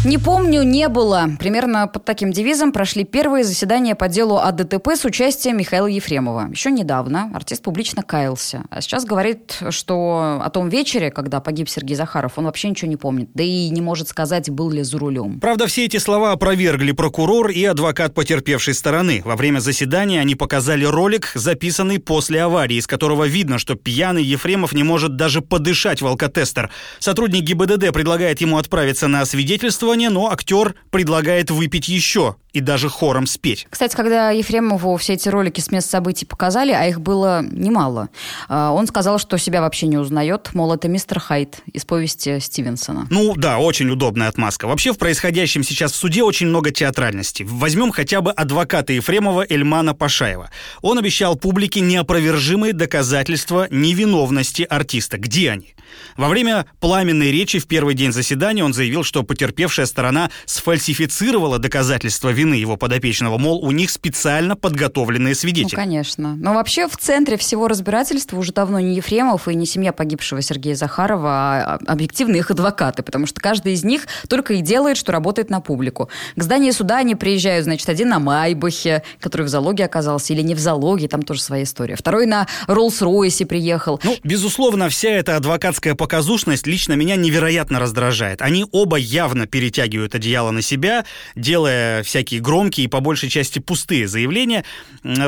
Не 0.05 0.19
помню, 0.19 0.63
не 0.65 0.89
было. 0.89 1.31
Примерно 1.39 1.87
под 1.89 2.05
таким 2.05 2.31
девизом 2.31 2.73
прошли 2.73 3.05
первые 3.05 3.43
заседания 3.43 3.95
по 3.95 4.07
делу 4.07 4.37
о 4.37 4.53
ДТП 4.53 4.89
с 4.97 5.07
участием 5.07 5.57
Михаила 5.57 5.87
Ефремова. 5.87 6.51
Еще 6.51 6.71
недавно 6.71 7.31
артист 7.33 7.63
публично 7.63 8.03
каялся. 8.03 8.65
А 8.69 8.83
сейчас 8.83 9.07
говорит, 9.07 9.59
что 9.71 10.43
о 10.45 10.51
том 10.51 10.69
вечере, 10.69 11.11
когда 11.11 11.41
погиб 11.41 11.71
Сергей 11.71 11.97
Захаров, 11.97 12.33
он 12.37 12.45
вообще 12.45 12.69
ничего 12.69 12.91
не 12.91 12.99
помнит. 12.99 13.31
Да 13.33 13.43
и 13.43 13.71
не 13.71 13.81
может 13.81 14.09
сказать, 14.09 14.51
был 14.51 14.71
ли 14.71 14.83
за 14.83 14.99
рулем. 14.99 15.41
Правда, 15.41 15.67
все 15.67 15.87
эти 15.87 15.97
слова 15.97 16.33
опровергли 16.33 16.93
прокурор 16.93 17.49
и 17.49 17.65
адвокат 17.65 18.13
потерпевшей 18.13 18.75
стороны. 18.75 19.23
Во 19.25 19.37
время 19.37 19.61
заседания 19.61 20.21
они 20.21 20.35
показали 20.35 20.85
ролик, 20.85 21.33
записанный 21.35 21.99
после 21.99 22.43
аварии, 22.43 22.77
из 22.77 22.87
которого 22.87 23.25
видно, 23.25 23.59
что 23.59 23.75
пьяный 23.75 24.23
Ефремов 24.23 24.75
не 24.75 24.83
может 24.83 25.17
даже 25.17 25.41
подышать 25.41 26.03
в 26.03 26.07
алкотестер. 26.07 26.71
Сотрудник 26.99 27.45
ГИБДД 27.45 27.91
предлагает 27.95 28.43
ему 28.43 28.59
отправиться 28.59 29.09
на 29.09 29.23
освидетельство 29.23 29.94
расследование, 29.95 30.11
но 30.11 30.31
актер 30.31 30.75
предлагает 30.91 31.51
выпить 31.51 31.89
еще 31.89 32.37
и 32.53 32.61
даже 32.61 32.89
хором 32.89 33.27
спеть. 33.27 33.67
Кстати, 33.69 33.97
когда 33.97 34.31
Ефремову 34.31 34.97
все 34.97 35.15
эти 35.15 35.29
ролики 35.29 35.61
с 35.61 35.73
мест 35.73 35.91
событий 35.91 36.25
показали, 36.25 36.71
а 36.71 36.87
их 36.87 37.01
было 37.01 37.43
немало, 37.43 38.11
а, 38.49 38.71
он 38.71 38.87
сказал, 38.87 39.19
что 39.19 39.37
себя 39.39 39.61
вообще 39.61 39.89
не 39.89 39.99
узнает, 39.99 40.51
мол, 40.55 40.73
это 40.73 40.89
мистер 40.89 41.19
Хайт 41.19 41.63
из 41.73 41.85
повести 41.85 42.39
Стивенсона. 42.39 43.07
Ну 43.11 43.35
да, 43.37 43.59
очень 43.59 43.91
удобная 43.91 44.29
отмазка. 44.29 44.67
Вообще 44.67 44.93
в 44.93 44.99
происходящем 44.99 45.65
сейчас 45.65 45.93
в 45.93 45.97
суде 45.97 46.23
очень 46.23 46.47
много 46.47 46.71
театральности. 46.71 47.45
Возьмем 47.47 47.91
хотя 47.91 48.21
бы 48.21 48.31
адвоката 48.31 48.93
Ефремова 48.93 49.45
Эльмана 49.49 49.95
Пашаева. 49.95 50.51
Он 50.81 50.99
обещал 50.99 51.35
публике 51.37 51.81
неопровержимые 51.81 52.73
доказательства 52.73 53.67
невиновности 53.71 54.63
артиста. 54.63 55.19
Где 55.19 55.51
они? 55.51 55.75
Во 56.17 56.29
время 56.29 56.67
пламенной 56.81 57.33
речи 57.33 57.59
в 57.59 57.67
первый 57.67 57.95
день 57.95 58.13
заседания 58.13 58.65
он 58.65 58.73
заявил, 58.73 59.03
что 59.03 59.23
потерпевшая 59.23 59.84
сторона 59.87 60.31
сфальсифицировала 60.47 61.59
доказательства 61.59 62.31
вины 62.31 62.55
его 62.55 62.77
подопечного, 62.77 63.39
мол, 63.39 63.65
у 63.65 63.71
них 63.71 63.91
специально 63.91 64.57
подготовленные 64.57 65.35
свидетели. 65.35 65.77
Ну, 65.77 65.83
конечно. 65.83 66.37
Но 66.37 66.55
вообще 66.55 66.89
в 66.89 66.97
центре 66.97 67.37
всего 67.37 67.69
разбирательства 67.69 68.39
уже 68.39 68.53
давно 68.53 68.81
не 68.81 68.97
Ефремов 68.97 69.49
и 69.49 69.55
не 69.55 69.67
семья 69.67 69.93
погибшего 69.93 70.43
Сергея 70.43 70.75
Захарова, 70.75 71.31
а 71.31 71.79
объективно 71.87 72.37
их 72.37 72.51
адвокаты, 72.51 73.03
потому 73.03 73.27
что 73.27 73.41
каждый 73.41 73.75
из 73.75 73.85
них 73.85 74.07
только 74.29 74.55
и 74.55 74.61
делает, 74.61 74.97
что 74.97 75.13
работает 75.13 75.51
на 75.51 75.61
публику. 75.61 76.09
К 76.37 76.43
зданию 76.43 76.73
суда 76.73 76.99
они 76.99 77.15
приезжают, 77.15 77.65
значит, 77.65 77.89
один 77.89 78.09
на 78.09 78.19
Майбахе, 78.19 79.03
который 79.21 79.47
в 79.47 79.49
залоге 79.49 79.85
оказался, 79.85 80.33
или 80.33 80.43
не 80.43 80.55
в 80.55 80.59
залоге, 80.59 81.09
там 81.09 81.23
тоже 81.23 81.43
своя 81.43 81.65
история. 81.65 81.97
Второй 81.97 82.27
на 82.27 82.47
Роллс-Ройсе 82.67 83.47
приехал. 83.47 84.01
Ну, 84.03 84.17
безусловно, 84.23 84.89
вся 84.89 85.11
эта 85.11 85.37
адвокатская 85.37 85.95
показушность 85.95 86.67
лично 86.67 86.95
меня 86.95 87.17
невероятно 87.17 87.81
раздражает. 87.81 88.43
Они 88.43 88.67
оба 88.73 88.97
явно 88.97 89.47
перетягивают 89.75 90.15
одеяло 90.15 90.51
на 90.51 90.63
себя, 90.63 91.05
делая 91.35 92.03
всякие 92.03 92.41
громкие 92.41 92.87
и 92.87 92.89
по 92.89 93.01
большей 93.01 93.29
части 93.29 93.59
пустые 93.59 94.07
заявления. 94.07 94.65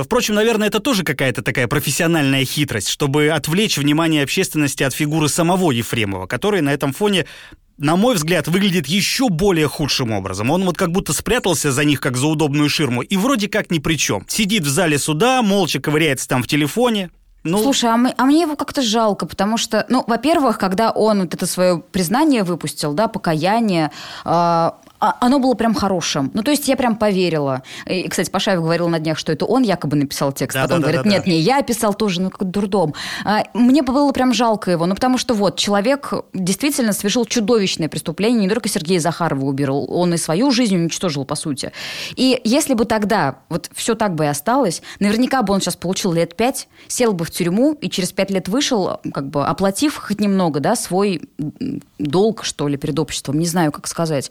Впрочем, 0.05 0.35
наверное, 0.35 0.69
это 0.69 0.81
тоже 0.81 1.03
какая-то 1.03 1.43
такая 1.43 1.67
профессиональная 1.67 2.45
хитрость, 2.45 2.89
чтобы 2.89 3.29
отвлечь 3.29 3.77
внимание 3.77 4.23
общественности 4.23 4.83
от 4.85 4.95
фигуры 4.95 5.29
самого 5.29 5.73
Ефремова, 5.73 6.27
который 6.27 6.61
на 6.61 6.73
этом 6.73 6.93
фоне 6.93 7.27
на 7.79 7.97
мой 7.97 8.15
взгляд, 8.15 8.49
выглядит 8.49 8.87
еще 8.87 9.29
более 9.29 9.69
худшим 9.69 10.11
образом. 10.11 10.51
Он 10.51 10.65
вот 10.65 10.79
как 10.79 10.93
будто 10.93 11.13
спрятался 11.13 11.73
за 11.73 11.85
них, 11.85 12.01
как 12.01 12.17
за 12.17 12.27
удобную 12.27 12.71
ширму, 12.71 13.03
и 13.03 13.17
вроде 13.19 13.49
как 13.49 13.71
ни 13.71 13.81
при 13.81 13.97
чем. 13.97 14.25
Сидит 14.29 14.63
в 14.63 14.69
зале 14.69 14.99
суда, 14.99 15.43
молча 15.43 15.79
ковыряется 15.79 16.27
там 16.27 16.43
в 16.43 16.47
телефоне, 16.47 17.11
ну... 17.47 17.63
Слушай, 17.63 17.91
а, 17.91 17.97
мы, 17.97 18.15
а 18.17 18.25
мне 18.25 18.43
его 18.43 18.57
как-то 18.57 18.83
жалко, 18.83 19.27
потому 19.27 19.57
что, 19.57 19.87
ну, 19.89 20.05
во-первых, 20.07 20.59
когда 20.59 20.91
он 20.91 21.23
вот 21.23 21.35
это 21.35 21.47
свое 21.47 21.79
признание 21.79 22.43
выпустил, 22.43 22.93
да, 22.93 23.09
покаяние, 23.09 23.91
э, 24.25 24.71
оно 24.99 25.39
было 25.39 25.55
прям 25.55 25.75
хорошим. 25.75 26.31
Ну, 26.35 26.43
то 26.43 26.51
есть 26.51 26.69
я 26.69 26.77
прям 26.77 26.97
поверила. 26.97 27.63
И, 27.87 28.09
кстати, 28.09 28.31
Пашаев 28.31 28.61
говорил 28.61 28.89
на 28.89 28.99
днях, 28.99 29.19
что 29.19 29.33
это 29.33 29.45
он 29.45 29.63
якобы 29.63 29.97
написал 29.97 30.33
текст. 30.33 30.55
Да, 30.55 30.63
Потом 30.63 30.81
да, 30.81 30.83
говорит, 30.85 31.03
да, 31.03 31.11
нет, 31.11 31.23
да. 31.25 31.31
не 31.31 31.39
я 31.39 31.63
писал 31.63 31.95
тоже, 31.95 32.21
ну, 32.21 32.31
как 32.31 32.51
дурдом. 32.51 32.95
А, 33.25 33.45
мне 33.55 33.83
было 33.83 34.11
прям 34.13 34.33
жалко 34.33 34.71
его, 34.71 34.87
ну, 34.87 34.95
потому 34.95 35.19
что 35.19 35.35
вот, 35.35 35.57
человек 35.57 36.13
действительно 36.33 36.93
совершил 36.93 37.25
чудовищное 37.25 37.89
преступление, 37.89 38.41
не 38.41 38.49
только 38.49 38.69
Сергея 38.69 39.01
Захарова 39.01 39.45
убил, 39.45 39.87
он 39.89 40.15
и 40.15 40.17
свою 40.17 40.51
жизнь 40.51 40.77
уничтожил, 40.77 41.25
по 41.25 41.35
сути. 41.35 41.73
И 42.15 42.41
если 42.45 42.75
бы 42.75 42.85
тогда 42.85 43.39
вот 43.49 43.71
все 43.75 43.95
так 43.95 44.15
бы 44.15 44.25
и 44.25 44.29
осталось, 44.29 44.83
наверняка 45.01 45.43
бы 45.43 45.53
он 45.53 45.61
сейчас 45.61 45.77
получил 45.77 46.13
лет 46.13 46.37
пять, 46.37 46.69
сел 46.89 47.13
бы 47.13 47.25
в 47.25 47.31
тюрьму 47.31 47.75
и 47.75 47.89
через 47.91 48.13
пять 48.13 48.31
лет 48.31 48.49
вышел, 48.49 49.01
как 49.13 49.29
бы 49.29 49.47
оплатив 49.47 49.97
хоть 49.97 50.21
немного, 50.21 50.61
да, 50.61 50.77
свой 50.77 51.23
долг, 51.99 52.45
что 52.45 52.69
ли, 52.69 52.77
перед 52.77 52.99
обществом, 52.99 53.39
не 53.39 53.47
знаю, 53.47 53.73
как 53.73 53.87
сказать. 53.87 54.31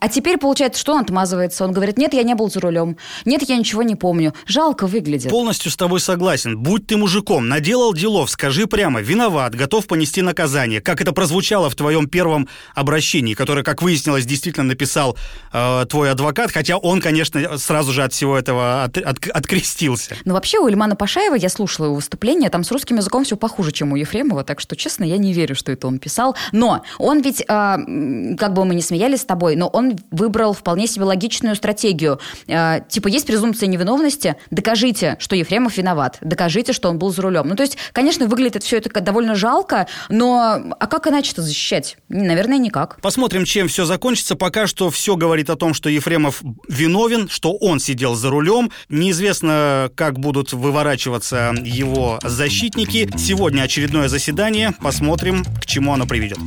А 0.00 0.08
теперь 0.08 0.38
получается, 0.38 0.80
что 0.80 0.94
он 0.94 1.00
отмазывается. 1.00 1.64
Он 1.64 1.72
говорит, 1.72 1.98
нет, 1.98 2.14
я 2.14 2.22
не 2.22 2.34
был 2.34 2.50
за 2.50 2.60
рулем. 2.60 2.96
Нет, 3.24 3.42
я 3.48 3.56
ничего 3.56 3.82
не 3.82 3.96
помню. 3.96 4.32
Жалко 4.46 4.86
выглядит. 4.86 5.30
Полностью 5.30 5.72
с 5.72 5.76
тобой 5.76 6.00
согласен. 6.00 6.56
Будь 6.56 6.86
ты 6.86 6.96
мужиком, 6.96 7.48
наделал 7.48 7.92
делов, 7.92 8.30
скажи 8.30 8.66
прямо, 8.66 9.00
виноват, 9.00 9.54
готов 9.54 9.86
понести 9.86 10.22
наказание. 10.22 10.80
Как 10.80 11.00
это 11.00 11.12
прозвучало 11.12 11.68
в 11.68 11.74
твоем 11.74 12.08
первом 12.08 12.48
обращении, 12.74 13.34
которое, 13.34 13.64
как 13.64 13.82
выяснилось, 13.82 14.24
действительно 14.24 14.66
написал 14.66 15.16
э, 15.52 15.84
твой 15.88 16.10
адвокат, 16.12 16.52
хотя 16.52 16.76
он, 16.76 17.00
конечно, 17.00 17.58
сразу 17.58 17.92
же 17.92 18.04
от 18.04 18.12
всего 18.12 18.38
этого 18.38 18.84
от, 18.84 18.98
от, 18.98 19.26
открестился. 19.28 20.16
Ну, 20.24 20.34
вообще, 20.34 20.58
у 20.58 20.68
Ильмана 20.68 20.94
Пашаева 20.94 21.34
я 21.34 21.48
слушала 21.48 21.86
его 21.86 21.96
выступление, 21.96 22.50
там 22.50 22.62
с 22.62 22.70
русским 22.70 22.96
языком 22.96 23.24
все 23.24 23.36
похуже, 23.36 23.72
чем 23.72 23.92
у 23.92 23.96
Ефремова, 23.96 24.44
так 24.44 24.60
что, 24.60 24.76
честно, 24.76 25.04
я 25.04 25.16
не 25.16 25.32
верю, 25.32 25.56
что 25.56 25.72
это 25.72 25.88
он 25.88 25.98
писал. 25.98 26.36
Но 26.52 26.82
он 26.98 27.20
ведь, 27.20 27.40
э, 27.40 27.44
как 27.46 28.52
бы 28.52 28.64
мы 28.64 28.74
не 28.74 28.82
смеялись 28.82 29.22
с 29.22 29.24
тобой, 29.24 29.56
но 29.56 29.68
он 29.68 29.87
выбрал 30.10 30.52
вполне 30.52 30.86
себе 30.86 31.04
логичную 31.04 31.56
стратегию. 31.56 32.20
Э, 32.46 32.80
типа, 32.88 33.08
есть 33.08 33.26
презумпция 33.26 33.66
невиновности, 33.66 34.36
докажите, 34.50 35.16
что 35.20 35.36
Ефремов 35.36 35.76
виноват, 35.76 36.18
докажите, 36.20 36.72
что 36.72 36.88
он 36.88 36.98
был 36.98 37.10
за 37.10 37.22
рулем. 37.22 37.48
Ну, 37.48 37.56
то 37.56 37.62
есть, 37.62 37.78
конечно, 37.92 38.26
выглядит 38.26 38.62
все 38.62 38.78
это 38.78 38.88
довольно 39.00 39.34
жалко, 39.34 39.86
но 40.08 40.60
а 40.78 40.86
как 40.86 41.06
иначе-то 41.06 41.42
защищать? 41.42 41.96
Наверное, 42.08 42.58
никак. 42.58 43.00
Посмотрим, 43.00 43.44
чем 43.44 43.68
все 43.68 43.84
закончится. 43.84 44.36
Пока 44.36 44.66
что 44.66 44.90
все 44.90 45.16
говорит 45.16 45.50
о 45.50 45.56
том, 45.56 45.74
что 45.74 45.88
Ефремов 45.88 46.42
виновен, 46.68 47.28
что 47.28 47.54
он 47.54 47.80
сидел 47.80 48.14
за 48.14 48.30
рулем. 48.30 48.70
Неизвестно, 48.88 49.90
как 49.94 50.18
будут 50.18 50.52
выворачиваться 50.52 51.54
его 51.62 52.18
защитники. 52.22 53.10
Сегодня 53.16 53.62
очередное 53.62 54.08
заседание. 54.08 54.72
Посмотрим, 54.80 55.44
к 55.44 55.66
чему 55.66 55.92
оно 55.92 56.06
приведет. 56.06 56.38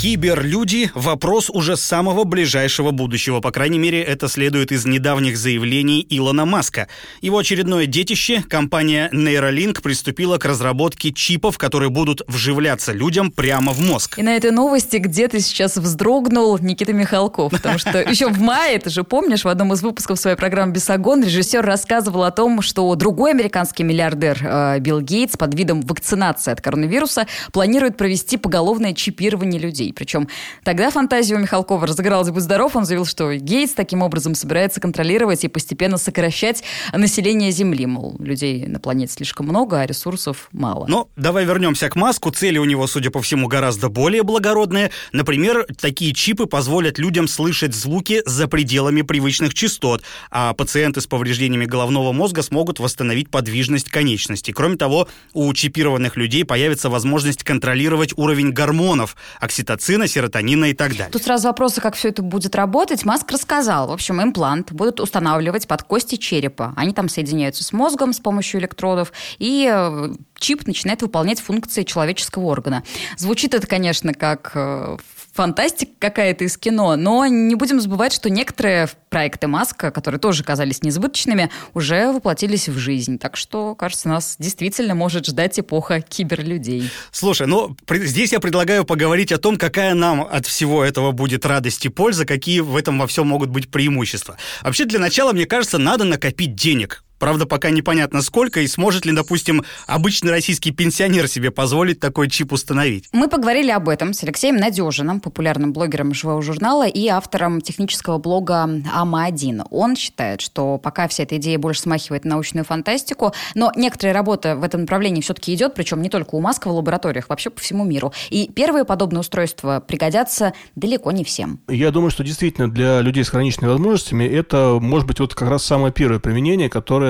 Киберлюди– 0.00 0.90
вопрос 0.94 1.50
уже 1.50 1.76
самого 1.76 2.24
ближайшего 2.24 2.90
будущего. 2.90 3.40
По 3.40 3.50
крайней 3.50 3.78
мере, 3.78 4.02
это 4.02 4.28
следует 4.28 4.72
из 4.72 4.86
недавних 4.86 5.36
заявлений 5.36 6.06
Илона 6.08 6.46
Маска. 6.46 6.88
Его 7.20 7.36
очередное 7.36 7.84
детище, 7.84 8.42
компания 8.48 9.10
Neuralink, 9.12 9.82
приступила 9.82 10.38
к 10.38 10.46
разработке 10.46 11.12
чипов, 11.12 11.58
которые 11.58 11.90
будут 11.90 12.22
вживляться 12.28 12.92
людям 12.92 13.30
прямо 13.30 13.72
в 13.72 13.80
мозг. 13.80 14.18
И 14.18 14.22
на 14.22 14.34
этой 14.36 14.52
новости 14.52 14.96
где-то 14.96 15.38
сейчас 15.38 15.76
вздрогнул 15.76 16.56
Никита 16.56 16.94
Михалков, 16.94 17.52
потому 17.52 17.78
что 17.78 18.00
еще 18.10 18.28
в 18.28 18.40
мае, 18.40 18.78
ты 18.78 18.88
же 18.88 19.04
помнишь, 19.04 19.44
в 19.44 19.48
одном 19.48 19.74
из 19.74 19.82
выпусков 19.82 20.18
своей 20.18 20.38
программы 20.38 20.72
«Бесогон» 20.72 21.22
режиссер 21.22 21.60
рассказывал 21.60 22.24
о 22.24 22.30
том, 22.30 22.62
что 22.62 22.94
другой 22.94 23.32
американский 23.32 23.82
миллиардер 23.82 24.38
э, 24.40 24.78
Билл 24.78 25.02
Гейтс 25.02 25.36
под 25.36 25.54
видом 25.54 25.82
вакцинации 25.82 26.52
от 26.52 26.62
коронавируса 26.62 27.26
планирует 27.52 27.98
провести 27.98 28.38
поголовное 28.38 28.94
чипирование 28.94 29.60
людей. 29.60 29.89
России. 29.90 29.92
Причем 29.92 30.28
тогда 30.64 30.90
фантазия 30.90 31.34
у 31.36 31.38
Михалкова 31.38 31.86
разыгралась 31.86 32.30
«Будь 32.30 32.42
здоров», 32.42 32.76
он 32.76 32.84
заявил, 32.84 33.06
что 33.06 33.34
Гейтс 33.34 33.74
таким 33.74 34.02
образом 34.02 34.34
собирается 34.34 34.80
контролировать 34.80 35.44
и 35.44 35.48
постепенно 35.48 35.98
сокращать 35.98 36.64
население 36.92 37.50
Земли. 37.50 37.86
Мол, 37.86 38.16
людей 38.18 38.66
на 38.66 38.80
планете 38.80 39.12
слишком 39.12 39.46
много, 39.46 39.80
а 39.80 39.86
ресурсов 39.86 40.48
мало. 40.52 40.86
Но 40.86 41.08
давай 41.16 41.44
вернемся 41.44 41.88
к 41.88 41.96
Маску. 41.96 42.30
Цели 42.30 42.58
у 42.58 42.64
него, 42.64 42.86
судя 42.86 43.10
по 43.10 43.20
всему, 43.20 43.48
гораздо 43.48 43.88
более 43.88 44.22
благородные. 44.22 44.90
Например, 45.12 45.66
такие 45.80 46.14
чипы 46.14 46.46
позволят 46.46 46.98
людям 46.98 47.28
слышать 47.28 47.74
звуки 47.74 48.22
за 48.26 48.48
пределами 48.48 49.02
привычных 49.02 49.54
частот, 49.54 50.02
а 50.30 50.54
пациенты 50.54 51.00
с 51.00 51.06
повреждениями 51.06 51.66
головного 51.66 52.12
мозга 52.12 52.42
смогут 52.42 52.78
восстановить 52.78 53.30
подвижность 53.30 53.88
конечностей. 53.90 54.52
Кроме 54.52 54.76
того, 54.76 55.08
у 55.32 55.52
чипированных 55.52 56.16
людей 56.16 56.44
появится 56.44 56.88
возможность 56.88 57.42
контролировать 57.42 58.12
уровень 58.16 58.52
гормонов, 58.52 59.16
окситоцина 59.40 59.79
окситоцина, 59.80 60.06
серотонина 60.06 60.66
и 60.66 60.74
так 60.74 60.92
далее. 60.92 61.08
Тут 61.10 61.22
сразу 61.22 61.48
вопросы, 61.48 61.80
как 61.80 61.94
все 61.94 62.08
это 62.08 62.22
будет 62.22 62.54
работать. 62.54 63.04
Маск 63.04 63.30
рассказал. 63.32 63.88
В 63.88 63.92
общем, 63.92 64.22
имплант 64.22 64.72
будут 64.72 65.00
устанавливать 65.00 65.66
под 65.66 65.82
кости 65.82 66.16
черепа. 66.16 66.72
Они 66.76 66.92
там 66.92 67.08
соединяются 67.08 67.64
с 67.64 67.72
мозгом 67.72 68.12
с 68.12 68.20
помощью 68.20 68.60
электродов, 68.60 69.12
и 69.38 69.70
э, 69.72 70.14
чип 70.38 70.66
начинает 70.66 71.02
выполнять 71.02 71.40
функции 71.40 71.84
человеческого 71.84 72.44
органа. 72.44 72.84
Звучит 73.16 73.54
это, 73.54 73.66
конечно, 73.66 74.12
как 74.12 74.52
э, 74.54 74.96
фантастика 75.40 75.92
какая-то 75.98 76.44
из 76.44 76.58
кино, 76.58 76.96
но 76.96 77.24
не 77.24 77.54
будем 77.54 77.80
забывать, 77.80 78.12
что 78.12 78.28
некоторые 78.28 78.90
проекты 79.08 79.46
Маска, 79.46 79.90
которые 79.90 80.20
тоже 80.20 80.44
казались 80.44 80.82
несбыточными, 80.82 81.50
уже 81.72 82.12
воплотились 82.12 82.68
в 82.68 82.76
жизнь. 82.76 83.18
Так 83.18 83.38
что, 83.38 83.74
кажется, 83.74 84.10
нас 84.10 84.36
действительно 84.38 84.94
может 84.94 85.24
ждать 85.24 85.58
эпоха 85.58 86.02
киберлюдей. 86.02 86.90
Слушай, 87.10 87.46
ну 87.46 87.74
здесь 87.88 88.32
я 88.32 88.40
предлагаю 88.40 88.84
поговорить 88.84 89.32
о 89.32 89.38
том, 89.38 89.56
какая 89.56 89.94
нам 89.94 90.28
от 90.30 90.44
всего 90.44 90.84
этого 90.84 91.12
будет 91.12 91.46
радость 91.46 91.86
и 91.86 91.88
польза, 91.88 92.26
какие 92.26 92.60
в 92.60 92.76
этом 92.76 92.98
во 92.98 93.06
всем 93.06 93.26
могут 93.26 93.48
быть 93.48 93.70
преимущества. 93.70 94.36
Вообще, 94.60 94.84
для 94.84 94.98
начала, 94.98 95.32
мне 95.32 95.46
кажется, 95.46 95.78
надо 95.78 96.04
накопить 96.04 96.54
денег 96.54 97.02
Правда, 97.20 97.44
пока 97.44 97.68
непонятно 97.68 98.22
сколько 98.22 98.60
и 98.60 98.66
сможет 98.66 99.04
ли, 99.04 99.12
допустим, 99.12 99.62
обычный 99.86 100.30
российский 100.30 100.70
пенсионер 100.70 101.28
себе 101.28 101.50
позволить 101.50 102.00
такой 102.00 102.30
чип 102.30 102.50
установить. 102.50 103.10
Мы 103.12 103.28
поговорили 103.28 103.70
об 103.70 103.90
этом 103.90 104.14
с 104.14 104.22
Алексеем 104.22 104.56
Надежиным, 104.56 105.20
популярным 105.20 105.74
блогером 105.74 106.14
живого 106.14 106.40
журнала 106.40 106.88
и 106.88 107.06
автором 107.08 107.60
технического 107.60 108.16
блога 108.16 108.66
АМА-1. 108.94 109.66
Он 109.70 109.96
считает, 109.96 110.40
что 110.40 110.78
пока 110.78 111.08
вся 111.08 111.24
эта 111.24 111.36
идея 111.36 111.58
больше 111.58 111.82
смахивает 111.82 112.24
на 112.24 112.30
научную 112.30 112.64
фантастику, 112.64 113.34
но 113.54 113.70
некоторая 113.76 114.14
работа 114.14 114.56
в 114.56 114.64
этом 114.64 114.80
направлении 114.80 115.20
все-таки 115.20 115.52
идет, 115.52 115.74
причем 115.74 116.00
не 116.00 116.08
только 116.08 116.36
у 116.36 116.40
Маска 116.40 116.68
в 116.68 116.74
лабораториях, 116.74 117.28
вообще 117.28 117.50
по 117.50 117.60
всему 117.60 117.84
миру. 117.84 118.14
И 118.30 118.50
первые 118.50 118.86
подобные 118.86 119.20
устройства 119.20 119.84
пригодятся 119.86 120.54
далеко 120.74 121.12
не 121.12 121.24
всем. 121.24 121.60
Я 121.68 121.90
думаю, 121.90 122.10
что 122.10 122.24
действительно 122.24 122.70
для 122.70 123.02
людей 123.02 123.26
с 123.26 123.28
хроничными 123.28 123.72
возможностями 123.72 124.24
это 124.24 124.78
может 124.80 125.06
быть 125.06 125.20
вот 125.20 125.34
как 125.34 125.50
раз 125.50 125.64
самое 125.64 125.92
первое 125.92 126.18
применение, 126.18 126.70
которое 126.70 127.09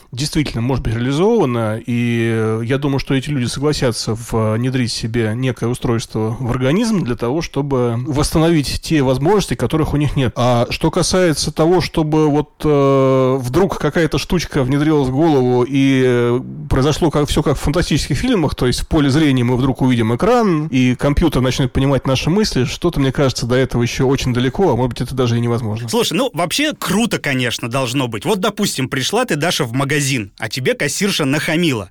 действительно 0.11 0.61
может 0.61 0.83
быть 0.83 0.93
реализована, 0.93 1.79
и 1.85 2.59
я 2.63 2.77
думаю, 2.77 2.99
что 2.99 3.13
эти 3.13 3.29
люди 3.29 3.45
согласятся 3.45 4.13
внедрить 4.13 4.91
себе 4.91 5.31
некое 5.35 5.67
устройство 5.67 6.35
в 6.39 6.51
организм 6.51 7.03
для 7.03 7.15
того, 7.15 7.41
чтобы 7.41 7.95
восстановить 8.05 8.81
те 8.81 9.01
возможности, 9.01 9.53
которых 9.55 9.93
у 9.93 9.97
них 9.97 10.15
нет. 10.15 10.33
А 10.35 10.67
что 10.69 10.91
касается 10.91 11.51
того, 11.51 11.79
чтобы 11.79 12.29
вот 12.29 12.49
э, 12.63 13.37
вдруг 13.39 13.77
какая-то 13.77 14.17
штучка 14.17 14.63
внедрилась 14.63 15.07
в 15.07 15.11
голову 15.11 15.65
и 15.67 16.39
произошло 16.69 17.09
как, 17.09 17.29
все 17.29 17.41
как 17.41 17.57
в 17.57 17.61
фантастических 17.61 18.17
фильмах, 18.17 18.55
то 18.55 18.67
есть 18.67 18.81
в 18.81 18.87
поле 18.87 19.09
зрения 19.09 19.43
мы 19.43 19.55
вдруг 19.55 19.81
увидим 19.81 20.13
экран, 20.15 20.67
и 20.67 20.95
компьютер 20.95 21.41
начнет 21.41 21.71
понимать 21.71 22.05
наши 22.05 22.29
мысли, 22.29 22.65
что-то, 22.65 22.99
мне 22.99 23.13
кажется, 23.13 23.45
до 23.45 23.55
этого 23.55 23.81
еще 23.81 24.03
очень 24.03 24.33
далеко, 24.33 24.71
а 24.71 24.75
может 24.75 24.89
быть, 24.89 25.01
это 25.01 25.15
даже 25.15 25.37
и 25.37 25.39
невозможно. 25.39 25.87
Слушай, 25.87 26.17
ну, 26.17 26.29
вообще 26.33 26.73
круто, 26.73 27.17
конечно, 27.17 27.69
должно 27.69 28.09
быть. 28.09 28.25
Вот, 28.25 28.39
допустим, 28.39 28.89
пришла 28.89 29.23
ты, 29.25 29.37
Даша, 29.37 29.63
в 29.63 29.71
магазин 29.71 30.00
магазин, 30.01 30.31
а 30.39 30.49
тебе 30.49 30.73
кассирша 30.73 31.25
нахамила. 31.25 31.89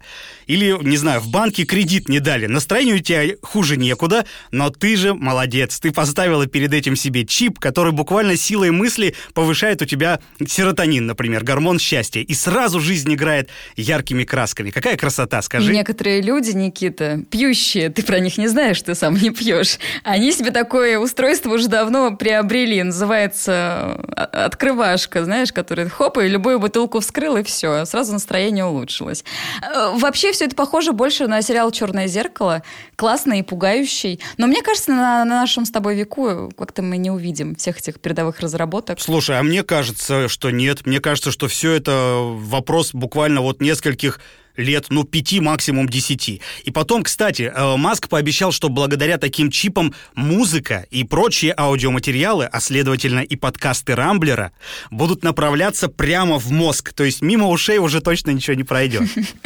Или, 0.50 0.76
не 0.82 0.96
знаю, 0.96 1.20
в 1.20 1.28
банке 1.28 1.64
кредит 1.64 2.08
не 2.08 2.18
дали. 2.18 2.46
Настроение 2.46 2.96
у 2.96 2.98
тебя 2.98 3.36
хуже 3.40 3.76
некуда, 3.76 4.26
но 4.50 4.70
ты 4.70 4.96
же 4.96 5.14
молодец. 5.14 5.78
Ты 5.78 5.92
поставила 5.92 6.44
перед 6.48 6.74
этим 6.74 6.96
себе 6.96 7.24
чип, 7.24 7.60
который 7.60 7.92
буквально 7.92 8.36
силой 8.36 8.72
мысли 8.72 9.14
повышает 9.32 9.80
у 9.80 9.84
тебя 9.84 10.18
серотонин, 10.44 11.06
например, 11.06 11.44
гормон 11.44 11.78
счастья. 11.78 12.20
И 12.20 12.34
сразу 12.34 12.80
жизнь 12.80 13.14
играет 13.14 13.48
яркими 13.76 14.24
красками. 14.24 14.70
Какая 14.70 14.96
красота, 14.96 15.40
скажи. 15.42 15.72
Некоторые 15.72 16.20
люди, 16.20 16.50
Никита, 16.50 17.22
пьющие, 17.30 17.88
ты 17.88 18.02
про 18.02 18.18
них 18.18 18.36
не 18.36 18.48
знаешь, 18.48 18.82
ты 18.82 18.96
сам 18.96 19.14
не 19.14 19.30
пьешь. 19.30 19.78
Они 20.02 20.32
себе 20.32 20.50
такое 20.50 20.98
устройство 20.98 21.50
уже 21.50 21.68
давно 21.68 22.16
приобрели. 22.16 22.82
Называется 22.82 23.52
а, 23.52 24.46
открывашка, 24.46 25.24
знаешь, 25.24 25.52
который 25.52 25.88
хоп, 25.88 26.18
и 26.18 26.26
любую 26.26 26.58
бутылку 26.58 26.98
вскрыл, 26.98 27.36
и 27.36 27.44
все. 27.44 27.84
Сразу 27.84 27.99
сразу 28.00 28.12
настроение 28.12 28.64
улучшилось. 28.64 29.24
Э, 29.62 29.92
вообще 29.94 30.32
все 30.32 30.46
это 30.46 30.56
похоже 30.56 30.92
больше 30.92 31.26
на 31.26 31.42
сериал 31.42 31.70
«Черное 31.70 32.06
зеркало». 32.06 32.62
Классный 32.96 33.40
и 33.40 33.42
пугающий. 33.42 34.20
Но 34.38 34.46
мне 34.46 34.62
кажется, 34.62 34.90
на, 34.90 35.24
на 35.24 35.40
нашем 35.40 35.66
с 35.66 35.70
тобой 35.70 35.96
веку 35.96 36.50
как-то 36.56 36.82
мы 36.82 36.96
не 36.96 37.10
увидим 37.10 37.54
всех 37.54 37.78
этих 37.78 38.00
передовых 38.00 38.40
разработок. 38.40 39.00
Слушай, 39.00 39.38
а 39.38 39.42
мне 39.42 39.62
кажется, 39.62 40.28
что 40.28 40.50
нет. 40.50 40.86
Мне 40.86 41.00
кажется, 41.00 41.30
что 41.30 41.46
все 41.48 41.72
это 41.72 42.20
вопрос 42.22 42.94
буквально 42.94 43.42
вот 43.42 43.60
нескольких 43.60 44.20
лет, 44.60 44.86
ну, 44.90 45.04
пяти, 45.04 45.40
максимум 45.40 45.88
десяти. 45.88 46.40
И 46.64 46.70
потом, 46.70 47.02
кстати, 47.02 47.52
э, 47.54 47.76
Маск 47.76 48.08
пообещал, 48.08 48.52
что 48.52 48.68
благодаря 48.68 49.18
таким 49.18 49.50
чипам 49.50 49.94
музыка 50.14 50.86
и 50.90 51.04
прочие 51.04 51.54
аудиоматериалы, 51.56 52.46
а 52.46 52.60
следовательно 52.60 53.20
и 53.20 53.36
подкасты 53.36 53.94
Рамблера, 53.94 54.52
будут 54.90 55.22
направляться 55.22 55.88
прямо 55.88 56.38
в 56.38 56.50
мозг. 56.50 56.92
То 56.92 57.04
есть 57.04 57.22
мимо 57.22 57.48
ушей 57.48 57.78
уже 57.78 58.00
точно 58.00 58.30
ничего 58.30 58.54
не 58.54 58.64
пройдет. 58.64 59.02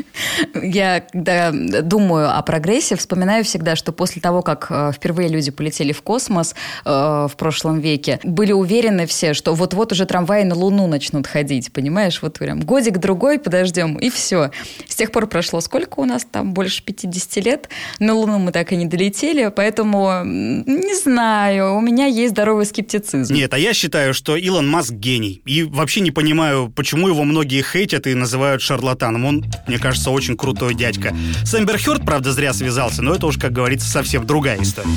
Я, 0.54 1.00
когда 1.00 1.50
думаю 1.52 2.37
о 2.37 2.42
прогрессе, 2.42 2.97
вспоминаю 2.97 3.44
всегда, 3.44 3.76
что 3.76 3.92
после 3.92 4.21
того, 4.21 4.42
как 4.42 4.66
э, 4.71 4.92
впервые 4.94 5.28
люди 5.28 5.50
полетели 5.50 5.92
в 5.92 6.02
космос 6.02 6.54
э, 6.85 6.90
в 6.90 7.33
прошлом 7.37 7.80
веке, 7.80 8.21
были 8.23 8.52
уверены 8.52 9.06
все, 9.06 9.35
что 9.35 9.54
вот-вот 9.54 9.92
уже 9.92 10.06
трамваи 10.06 10.44
на 10.44 10.54
Луну 10.54 10.87
начнут 10.87 11.26
ходить, 11.26 11.73
понимаешь? 11.73 12.21
Вот 12.23 12.38
прям 12.38 12.61
годик-другой 12.61 13.38
подождем, 13.38 13.97
и 13.97 14.11
все. 14.11 14.50
С 14.88 14.94
тех 15.04 15.12
пор 15.12 15.26
прошло 15.26 15.61
сколько 15.61 16.00
у 16.00 16.06
нас 16.06 16.25
там? 16.30 16.54
Больше 16.54 16.82
50 16.82 17.44
лет. 17.44 17.68
На 17.99 18.14
Луну 18.14 18.38
мы 18.38 18.52
так 18.52 18.73
и 18.73 18.76
не 18.76 18.87
долетели, 18.87 19.52
поэтому 19.54 20.23
не 20.25 20.99
знаю, 20.99 21.76
у 21.76 21.80
меня 21.82 22.06
есть 22.06 22.32
здоровый 22.32 22.64
скептицизм. 22.64 23.34
Нет, 23.34 23.52
а 23.52 23.58
я 23.58 23.75
считаю, 23.75 24.14
что 24.14 24.34
Илон 24.34 24.66
Маск 24.66 24.92
гений. 24.92 25.42
И 25.44 25.62
вообще 25.62 26.00
не 26.00 26.11
понимаю, 26.11 26.73
почему 26.75 27.08
его 27.08 27.25
многие 27.25 27.62
хейтят 27.62 28.06
и 28.06 28.14
называют 28.14 28.62
шарлатаном. 28.62 29.26
Он, 29.26 29.45
мне 29.69 29.78
кажется, 29.78 30.10
очень 30.10 30.38
крутой 30.38 30.75
дядька. 30.75 31.14
С 31.45 31.54
Эмбер 31.54 31.78
Хёрд, 31.78 32.06
правда, 32.06 32.32
зря 32.32 32.54
связался, 32.54 33.02
но 33.02 33.14
это 33.14 33.26
уж, 33.26 33.36
как 33.36 33.52
говорится, 33.52 33.86
совсем 33.86 34.26
другая 34.26 34.62
история. 34.62 34.88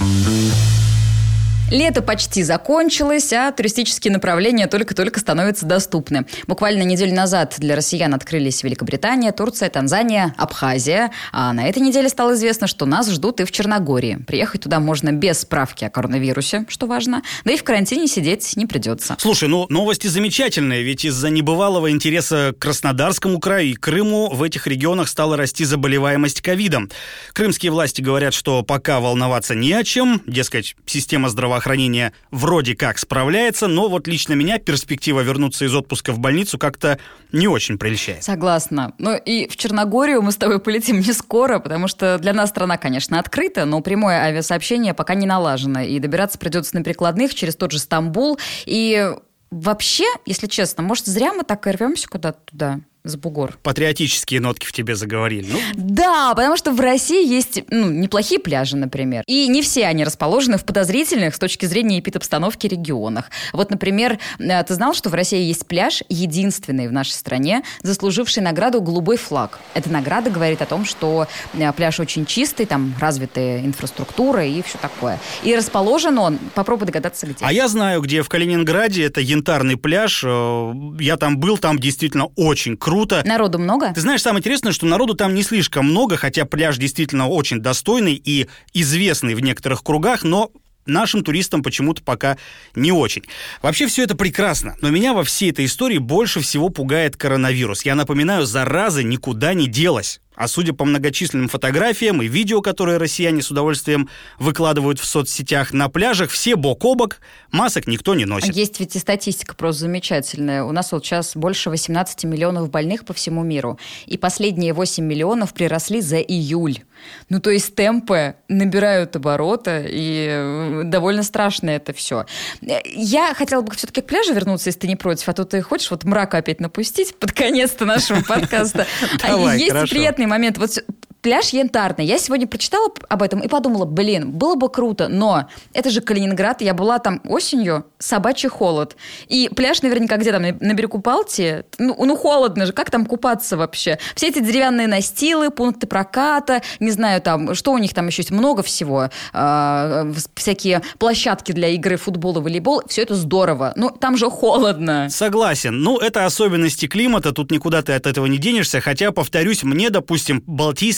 Лето 1.70 2.02
почти 2.02 2.44
закончилось, 2.44 3.34
а 3.34 3.52
туристические 3.52 4.14
направления 4.14 4.68
только-только 4.68 5.20
становятся 5.20 5.66
доступны. 5.66 6.26
Буквально 6.48 6.84
неделю 6.84 7.14
назад 7.14 7.56
для 7.58 7.76
россиян 7.76 8.14
открылись 8.14 8.64
Великобритания, 8.64 9.34
Турция, 9.34 9.70
Танзания, 9.70 10.34
Абхазия. 10.38 11.12
А 11.34 11.52
на 11.52 11.68
этой 11.68 11.80
неделе 11.80 12.08
стало 12.08 12.36
известно, 12.36 12.68
что 12.68 12.86
нас 12.86 13.12
ждут 13.12 13.42
и 13.42 13.44
в 13.44 13.52
Черногории. 13.52 14.18
Приехать 14.26 14.62
туда 14.62 14.80
можно 14.80 15.12
без 15.12 15.42
справки 15.42 15.84
о 15.84 15.90
коронавирусе, 15.90 16.66
что 16.70 16.88
важно. 16.88 17.22
Да 17.44 17.52
и 17.52 17.58
в 17.58 17.66
карантине 17.66 18.08
сидеть 18.08 18.56
не 18.56 18.66
придется. 18.66 19.18
Слушай, 19.20 19.50
ну 19.50 19.66
новости 19.68 20.08
замечательные, 20.08 20.84
ведь 20.84 21.04
из-за 21.04 21.30
небывалого 21.30 21.92
интереса 21.92 22.54
к 22.58 22.62
Краснодарскому 22.62 23.42
краю 23.42 23.72
и 23.72 23.74
Крыму 23.74 24.30
в 24.30 24.42
этих 24.42 24.68
регионах 24.68 25.10
стала 25.10 25.36
расти 25.36 25.66
заболеваемость 25.66 26.40
ковидом. 26.40 26.90
Крымские 27.34 27.74
власти 27.74 28.02
говорят, 28.02 28.34
что 28.34 28.64
пока 28.64 29.02
волноваться 29.02 29.54
не 29.54 29.74
о 29.74 29.84
чем, 29.84 30.22
дескать, 30.26 30.78
система 30.86 31.28
здравоохранения 31.28 31.57
здравоохранения 31.58 32.13
вроде 32.32 32.76
как 32.76 32.98
справляется, 33.00 33.67
но 33.67 33.89
вот 33.89 34.08
лично 34.08 34.34
меня 34.34 34.60
перспектива 34.60 35.22
вернуться 35.22 35.65
из 35.65 35.74
отпуска 35.74 36.13
в 36.13 36.20
больницу 36.20 36.58
как-то 36.58 37.00
не 37.32 37.48
очень 37.48 37.78
прельщает. 37.78 38.24
Согласна. 38.24 38.93
Ну 39.00 39.15
и 39.17 39.48
в 39.48 39.58
Черногорию 39.58 40.22
мы 40.22 40.32
с 40.32 40.38
тобой 40.38 40.60
полетим 40.60 41.00
не 41.00 41.13
скоро, 41.13 41.60
потому 41.60 41.88
что 41.88 42.20
для 42.20 42.34
нас 42.34 42.50
страна, 42.50 42.78
конечно, 42.78 43.20
открыта, 43.20 43.65
но 43.65 43.82
прямое 43.82 44.20
авиасообщение 44.20 44.93
пока 44.93 45.15
не 45.15 45.26
налажено, 45.26 45.82
и 45.82 46.00
добираться 46.00 46.38
придется 46.38 46.76
на 46.76 46.84
прикладных 46.84 47.34
через 47.34 47.56
тот 47.56 47.72
же 47.72 47.80
Стамбул. 47.80 48.38
И 48.65 49.12
вообще, 49.50 50.06
если 50.26 50.48
честно, 50.48 50.84
может, 50.84 51.08
зря 51.08 51.34
мы 51.34 51.43
так 51.43 51.65
и 51.65 51.72
рвемся 51.72 52.08
куда-то 52.08 52.39
туда? 52.46 52.80
С 53.08 53.15
бугор. 53.15 53.58
Патриотические 53.63 54.41
нотки 54.41 54.65
в 54.65 54.72
тебе 54.72 54.96
заговорили. 54.96 55.52
Ну. 55.52 55.60
Да, 55.76 56.34
потому 56.36 56.58
что 56.58 56.72
в 56.72 56.80
России 56.80 57.28
есть 57.28 57.63
ну, 57.70 57.89
неплохие 57.89 58.39
пляжи, 58.39 58.76
например. 58.78 59.24
И 59.28 59.48
не 59.48 59.62
все 59.62 59.86
они 59.86 60.04
расположены 60.04 60.58
в 60.58 60.65
подозрительных 60.65 61.36
с 61.36 61.39
точки 61.39 61.65
зрения 61.65 62.00
эпидобстановки 62.00 62.67
регионах. 62.67 63.30
Вот, 63.54 63.70
например, 63.70 64.20
э, 64.39 64.63
ты 64.63 64.74
знал, 64.74 64.93
что 64.93 65.10
в 65.10 65.13
России 65.13 65.41
есть 65.41 65.65
пляж, 65.67 66.04
единственный 66.10 66.88
в 66.88 66.91
нашей 66.91 67.12
стране, 67.12 67.63
заслуживший 67.82 68.43
награду 68.43 68.82
«Голубой 68.82 69.17
флаг». 69.17 69.60
Эта 69.74 69.89
награда 69.89 70.30
говорит 70.30 70.62
о 70.62 70.65
том, 70.65 70.86
что 70.86 71.28
э, 71.54 71.74
пляж 71.74 72.00
очень 72.00 72.26
чистый, 72.26 72.65
там 72.65 72.93
развитая 73.00 73.62
инфраструктура 73.62 74.46
и 74.46 74.62
все 74.62 74.78
такое. 74.78 75.20
И 75.43 75.56
расположен 75.56 76.17
он, 76.17 76.38
попробуй 76.54 76.88
догадаться, 76.88 77.28
где. 77.28 77.46
А 77.46 77.52
я 77.52 77.67
знаю, 77.67 78.02
где 78.02 78.22
в 78.22 78.30
Калининграде, 78.30 79.06
это 79.06 79.22
янтарный 79.22 79.78
пляж. 79.78 80.24
Э, 80.26 80.74
я 81.00 81.17
там 81.17 81.38
был, 81.38 81.58
там 81.58 81.80
действительно 81.80 82.28
очень 82.36 82.78
круто 82.78 82.97
круто. 82.98 83.22
Народу 83.26 83.60
много? 83.60 83.94
Ты 83.94 84.02
знаешь, 84.02 84.22
самое 84.22 84.40
интересное, 84.40 84.72
что 84.72 84.86
народу 84.86 85.14
там 85.14 85.36
не 85.36 85.44
слишком 85.44 85.86
много, 85.86 86.18
хотя 86.18 86.46
пляж 86.46 86.78
действительно 86.78 87.28
очень 87.28 87.60
достойный 87.60 88.20
и 88.24 88.48
известный 88.74 89.36
в 89.36 89.40
некоторых 89.40 89.84
кругах, 89.84 90.24
но 90.24 90.52
нашим 90.88 91.24
туристам 91.24 91.62
почему-то 91.62 92.02
пока 92.02 92.38
не 92.76 92.92
очень. 92.92 93.24
Вообще 93.62 93.88
все 93.88 94.04
это 94.04 94.16
прекрасно, 94.16 94.76
но 94.82 94.90
меня 94.90 95.14
во 95.14 95.24
всей 95.24 95.52
этой 95.52 95.66
истории 95.66 96.00
больше 96.00 96.40
всего 96.40 96.70
пугает 96.70 97.18
коронавирус. 97.18 97.86
Я 97.86 97.96
напоминаю, 97.96 98.46
зараза 98.46 99.04
никуда 99.04 99.54
не 99.54 99.68
делась. 99.68 100.22
А 100.38 100.47
судя 100.47 100.71
по 100.71 100.86
многочисленным 100.86 101.50
фотографиям 101.50 102.21
и 102.21 102.28
видео, 102.28 102.62
которые 102.62 102.97
россияне 102.97 103.41
с 103.41 103.50
удовольствием 103.50 104.08
выкладывают 104.38 105.00
в 105.00 105.06
соцсетях, 105.06 105.73
на 105.73 105.89
пляжах 105.89 106.30
все 106.30 106.56
бок 106.56 106.86
о 106.86 106.93
бок, 106.93 107.17
масок 107.52 107.88
никто 107.88 108.13
не 108.13 108.26
носит. 108.26 108.56
Есть 108.56 108.80
ведь 108.80 108.95
и 108.95 109.00
статистика 109.00 109.56
просто 109.56 109.82
замечательная. 109.82 110.63
У 110.63 110.71
нас 110.71 110.91
вот 110.91 111.04
сейчас 111.04 111.36
больше 111.36 111.71
18 111.71 112.23
миллионов 112.26 112.69
больных 112.69 113.04
по 113.04 113.13
всему 113.13 113.43
миру. 113.43 113.80
И 114.06 114.17
последние 114.17 114.73
8 114.73 115.04
миллионов 115.04 115.56
приросли 115.56 116.02
за 116.02 116.19
июль. 116.19 116.84
Ну, 117.30 117.40
то 117.40 117.50
есть 117.50 117.76
темпы 117.76 118.36
набирают 118.48 119.16
обороты, 119.16 119.86
и 119.90 120.28
э, 120.30 120.82
довольно 120.86 121.24
страшно 121.24 121.70
это 121.72 121.94
все. 121.94 122.26
Я 122.62 123.34
хотела 123.34 123.62
бы 123.62 123.74
все-таки 123.76 124.02
к 124.02 124.06
пляжу 124.06 124.34
вернуться, 124.34 124.70
если 124.70 124.82
ты 124.82 124.88
не 124.88 124.96
против, 124.96 125.28
а 125.30 125.34
то 125.34 125.46
ты 125.46 125.62
хочешь 125.62 125.92
вот 125.92 126.04
мрака 126.04 126.38
опять 126.38 126.60
напустить 126.60 127.16
под 127.16 127.32
конец-то 127.32 127.86
нашего 127.86 128.22
подкаста. 128.28 128.86
А 129.24 129.56
есть 129.56 129.90
приятный 129.90 130.26
момент. 130.26 130.58
Вот 130.58 130.84
пляж 131.22 131.50
Янтарный. 131.50 132.06
Я 132.06 132.18
сегодня 132.18 132.48
прочитала 132.48 132.92
об 133.10 133.22
этом 133.22 133.40
и 133.40 133.48
подумала, 133.48 133.86
блин, 133.86 134.32
было 134.32 134.56
бы 134.56 134.70
круто, 134.70 135.08
но 135.08 135.50
это 135.74 135.90
же 135.90 136.02
Калининград, 136.02 136.62
я 136.62 136.74
была 136.74 137.00
там 137.00 137.22
осенью, 137.26 137.86
собачий 138.00 138.50
холод. 138.50 138.96
И 139.28 139.50
пляж 139.56 139.82
наверняка 139.82 140.18
где 140.18 140.32
там, 140.32 140.42
на 140.42 140.74
берегу 140.74 141.00
Балтии? 141.00 141.64
Ну, 141.78 141.96
ну 142.06 142.16
холодно 142.16 142.66
же, 142.66 142.74
как 142.74 142.90
там 142.90 143.06
купаться 143.06 143.58
вообще? 143.58 144.00
Все 144.16 144.28
эти 144.28 144.40
деревянные 144.40 144.88
настилы, 144.88 145.50
пункты 145.50 145.88
проката, 145.88 146.62
не 146.80 146.92
знаю, 146.92 147.22
там, 147.22 147.56
что 147.56 147.72
у 147.74 147.78
них 147.78 147.94
там 147.94 148.08
еще 148.08 148.22
есть, 148.22 148.32
много 148.32 148.64
всего. 148.64 149.10
Э, 149.34 150.14
всякие 150.36 150.82
площадки 150.98 151.52
для 151.52 151.70
игры 151.70 151.98
в 151.98 152.04
футбол 152.04 152.38
и 152.38 152.42
волейбол, 152.42 152.84
все 152.88 153.02
это 153.02 153.16
здорово. 153.16 153.74
Но 153.76 153.90
там 153.90 154.18
же 154.18 154.30
холодно. 154.30 155.10
Согласен. 155.10 155.82
Ну, 155.82 155.98
это 155.98 156.26
особенности 156.26 156.88
климата, 156.88 157.32
тут 157.32 157.52
никуда 157.52 157.82
ты 157.82 157.94
от 157.94 158.08
этого 158.08 158.26
не 158.28 158.38
денешься, 158.38 158.82
хотя, 158.82 159.12
повторюсь, 159.12 159.64
мне, 159.64 159.90
допустим, 159.90 160.44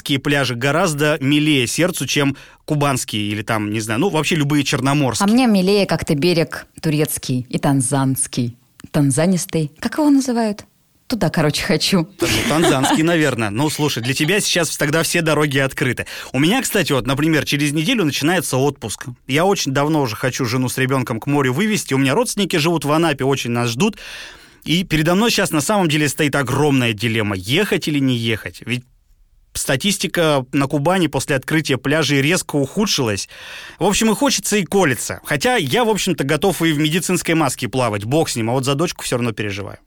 Балтийские 0.10 0.20
пляжи 0.20 0.56
гораздо 0.56 1.18
милее 1.22 1.68
сердцу, 1.68 2.08
чем 2.08 2.36
кубанские 2.66 3.32
или 3.32 3.44
там, 3.44 3.72
не 3.72 3.80
знаю, 3.80 4.00
ну, 4.00 4.10
вообще 4.10 4.36
любые 4.36 4.64
черноморские. 4.64 5.28
А 5.28 5.32
мне 5.32 5.46
милее 5.46 5.86
как-то 5.86 6.16
берег 6.16 6.66
турецкий 6.82 7.46
и 7.48 7.60
танзанский. 7.60 8.58
Танзанистый. 8.92 9.72
Как 9.80 10.00
его 10.00 10.10
называют? 10.10 10.66
Туда, 11.06 11.30
короче, 11.30 11.64
хочу. 11.64 12.08
Ну, 12.20 12.28
танзанский, 12.50 13.04
наверное. 13.04 13.52
Ну, 13.52 13.70
слушай, 13.70 14.02
для 14.02 14.16
тебя 14.16 14.40
сейчас 14.40 14.76
тогда 14.78 15.04
все 15.04 15.22
дороги 15.22 15.60
открыты. 15.60 16.08
У 16.34 16.40
меня, 16.40 16.62
кстати, 16.64 16.92
вот, 16.92 17.06
например, 17.06 17.46
через 17.46 17.72
неделю 17.72 18.04
начинается 18.04 18.58
отпуск. 18.58 19.06
Я 19.28 19.46
очень 19.46 19.74
давно 19.74 20.02
уже 20.02 20.16
хочу 20.16 20.46
жену 20.46 20.70
с 20.70 20.78
ребенком 20.80 21.20
к 21.20 21.28
морю 21.28 21.54
вывести. 21.54 21.94
У 21.94 22.00
меня 22.00 22.16
родственники 22.16 22.56
живут 22.56 22.84
в 22.84 22.92
Анапе, 22.92 23.26
очень 23.26 23.52
нас 23.52 23.70
ждут. 23.70 23.98
И 24.66 24.84
передо 24.84 25.14
мной 25.14 25.30
сейчас 25.30 25.52
на 25.52 25.62
самом 25.62 25.88
деле 25.88 26.10
стоит 26.10 26.36
огромная 26.36 26.94
дилемма, 26.94 27.36
ехать 27.36 27.88
или 27.88 28.00
не 28.00 28.16
ехать. 28.16 28.62
Ведь 28.66 28.84
статистика 29.54 30.46
на 30.52 30.68
Кубани 30.68 31.08
после 31.08 31.36
открытия 31.36 31.78
пляжей 31.78 32.22
резко 32.22 32.56
ухудшилась. 32.56 33.30
В 33.78 33.86
общем, 33.86 34.12
и 34.12 34.16
хочется 34.16 34.58
и 34.58 34.66
колется. 34.66 35.20
Хотя 35.24 35.56
я, 35.56 35.84
в 35.84 35.90
общем-то, 35.90 36.24
готов 36.24 36.62
и 36.62 36.72
в 36.72 36.80
медицинской 36.80 37.36
маске 37.36 37.68
плавать, 37.68 38.06
бог 38.06 38.30
с 38.30 38.36
ним, 38.36 38.50
а 38.50 38.54
вот 38.54 38.66
за 38.66 38.76
дочку 38.76 39.04
все 39.04 39.18
равно 39.18 39.32
переживаю. 39.32 39.80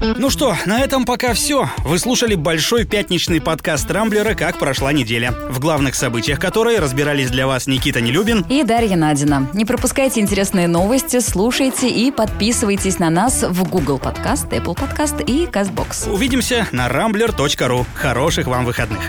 Ну 0.00 0.30
что, 0.30 0.56
на 0.66 0.80
этом 0.80 1.04
пока 1.04 1.34
все. 1.34 1.68
Вы 1.78 1.98
слушали 1.98 2.34
большой 2.34 2.84
пятничный 2.84 3.40
подкаст 3.40 3.90
Рамблера 3.90 4.34
«Как 4.34 4.58
прошла 4.58 4.92
неделя», 4.92 5.32
в 5.48 5.58
главных 5.58 5.94
событиях 5.94 6.38
которой 6.38 6.78
разбирались 6.78 7.30
для 7.30 7.46
вас 7.46 7.66
Никита 7.66 8.00
Нелюбин 8.00 8.46
и 8.48 8.62
Дарья 8.62 8.96
Надина. 8.96 9.48
Не 9.54 9.64
пропускайте 9.64 10.20
интересные 10.20 10.68
новости, 10.68 11.18
слушайте 11.20 11.88
и 11.88 12.10
подписывайтесь 12.10 12.98
на 12.98 13.10
нас 13.10 13.42
в 13.42 13.68
Google 13.68 13.98
Подкаст, 13.98 14.46
Apple 14.46 14.78
Подкаст 14.78 15.20
и 15.20 15.46
CastBox. 15.46 16.10
Увидимся 16.12 16.68
на 16.72 16.88
rambler.ru. 16.88 17.84
Хороших 17.94 18.46
вам 18.46 18.64
выходных. 18.64 19.00